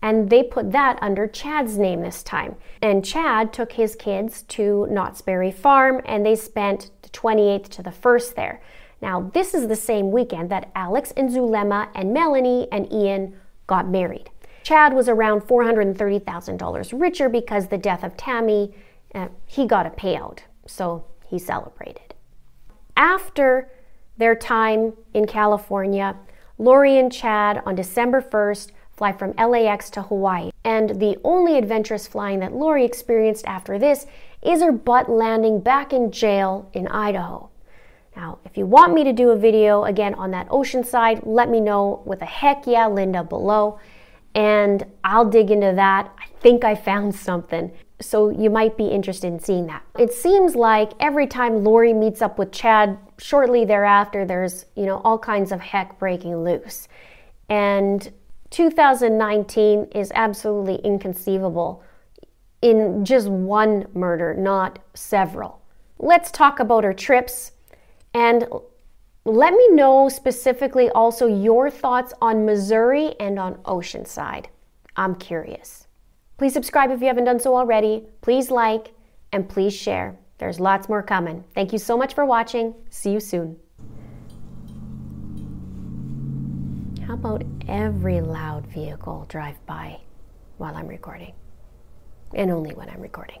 and 0.00 0.30
they 0.30 0.42
put 0.42 0.70
that 0.72 0.98
under 1.02 1.26
Chad's 1.26 1.76
name 1.76 2.02
this 2.02 2.22
time. 2.22 2.56
And 2.80 3.04
Chad 3.04 3.52
took 3.52 3.72
his 3.72 3.96
kids 3.96 4.42
to 4.42 4.86
Knott's 4.90 5.22
Berry 5.22 5.50
Farm 5.50 6.00
and 6.04 6.24
they 6.24 6.36
spent 6.36 6.90
the 7.02 7.08
28th 7.08 7.68
to 7.70 7.82
the 7.82 7.90
1st 7.90 8.34
there. 8.34 8.60
Now, 9.00 9.30
this 9.34 9.54
is 9.54 9.68
the 9.68 9.76
same 9.76 10.10
weekend 10.10 10.50
that 10.50 10.70
Alex 10.74 11.12
and 11.16 11.30
Zulema 11.30 11.88
and 11.94 12.12
Melanie 12.12 12.68
and 12.72 12.92
Ian 12.92 13.36
got 13.66 13.88
married. 13.88 14.30
Chad 14.68 14.92
was 14.92 15.08
around 15.08 15.40
$430,000 15.44 17.00
richer 17.00 17.30
because 17.30 17.68
the 17.68 17.78
death 17.78 18.04
of 18.04 18.18
Tammy, 18.18 18.74
uh, 19.14 19.28
he 19.46 19.66
got 19.66 19.86
a 19.86 19.90
payout, 19.90 20.40
so 20.66 21.06
he 21.26 21.38
celebrated. 21.38 22.14
After 22.94 23.70
their 24.18 24.34
time 24.34 24.92
in 25.14 25.26
California, 25.26 26.16
Lori 26.58 26.98
and 26.98 27.10
Chad 27.10 27.62
on 27.64 27.76
December 27.76 28.20
1st 28.20 28.72
fly 28.94 29.10
from 29.10 29.32
LAX 29.36 29.88
to 29.88 30.02
Hawaii. 30.02 30.50
And 30.64 31.00
the 31.00 31.16
only 31.24 31.56
adventurous 31.56 32.06
flying 32.06 32.40
that 32.40 32.52
Lori 32.52 32.84
experienced 32.84 33.46
after 33.46 33.78
this 33.78 34.04
is 34.42 34.60
her 34.60 34.70
butt 34.70 35.08
landing 35.08 35.60
back 35.60 35.94
in 35.94 36.12
jail 36.12 36.68
in 36.74 36.88
Idaho. 36.88 37.48
Now, 38.14 38.38
if 38.44 38.58
you 38.58 38.66
want 38.66 38.92
me 38.92 39.02
to 39.04 39.14
do 39.14 39.30
a 39.30 39.36
video 39.36 39.84
again 39.84 40.12
on 40.12 40.30
that 40.32 40.48
ocean 40.50 40.84
side, 40.84 41.22
let 41.24 41.48
me 41.48 41.58
know 41.58 42.02
with 42.04 42.20
a 42.20 42.26
heck 42.26 42.66
yeah, 42.66 42.86
Linda, 42.86 43.24
below, 43.24 43.78
and 44.38 44.86
I'll 45.02 45.24
dig 45.24 45.50
into 45.50 45.72
that. 45.74 46.14
I 46.16 46.26
think 46.38 46.62
I 46.62 46.76
found 46.76 47.12
something. 47.12 47.72
So 48.00 48.30
you 48.30 48.50
might 48.50 48.76
be 48.76 48.86
interested 48.86 49.26
in 49.26 49.40
seeing 49.40 49.66
that. 49.66 49.82
It 49.98 50.12
seems 50.12 50.54
like 50.54 50.92
every 51.00 51.26
time 51.26 51.64
Lori 51.64 51.92
meets 51.92 52.22
up 52.22 52.38
with 52.38 52.52
Chad, 52.52 52.96
shortly 53.18 53.64
thereafter, 53.64 54.24
there's, 54.24 54.66
you 54.76 54.86
know, 54.86 55.00
all 55.04 55.18
kinds 55.18 55.50
of 55.50 55.58
heck 55.58 55.98
breaking 55.98 56.36
loose. 56.44 56.86
And 57.48 58.12
2019 58.50 59.88
is 59.96 60.12
absolutely 60.14 60.76
inconceivable 60.84 61.82
in 62.62 63.04
just 63.04 63.26
one 63.26 63.88
murder, 63.92 64.34
not 64.34 64.78
several. 64.94 65.60
Let's 65.98 66.30
talk 66.30 66.60
about 66.60 66.84
her 66.84 66.94
trips 66.94 67.50
and 68.14 68.46
let 69.28 69.52
me 69.52 69.68
know 69.72 70.08
specifically 70.08 70.88
also 70.90 71.26
your 71.26 71.70
thoughts 71.70 72.14
on 72.22 72.46
Missouri 72.46 73.14
and 73.20 73.38
on 73.38 73.56
Oceanside. 73.64 74.46
I'm 74.96 75.14
curious. 75.14 75.86
Please 76.38 76.54
subscribe 76.54 76.90
if 76.90 77.00
you 77.00 77.08
haven't 77.08 77.24
done 77.24 77.38
so 77.38 77.54
already. 77.54 78.06
Please 78.22 78.50
like 78.50 78.94
and 79.32 79.48
please 79.48 79.74
share. 79.74 80.16
There's 80.38 80.58
lots 80.58 80.88
more 80.88 81.02
coming. 81.02 81.44
Thank 81.54 81.72
you 81.72 81.78
so 81.78 81.96
much 81.96 82.14
for 82.14 82.24
watching. 82.24 82.74
See 82.88 83.10
you 83.10 83.20
soon. 83.20 83.58
How 87.06 87.14
about 87.14 87.44
every 87.68 88.20
loud 88.20 88.66
vehicle 88.66 89.26
drive 89.28 89.64
by 89.66 90.00
while 90.56 90.74
I'm 90.74 90.88
recording? 90.88 91.34
And 92.34 92.50
only 92.50 92.74
when 92.74 92.88
I'm 92.88 93.00
recording. 93.00 93.40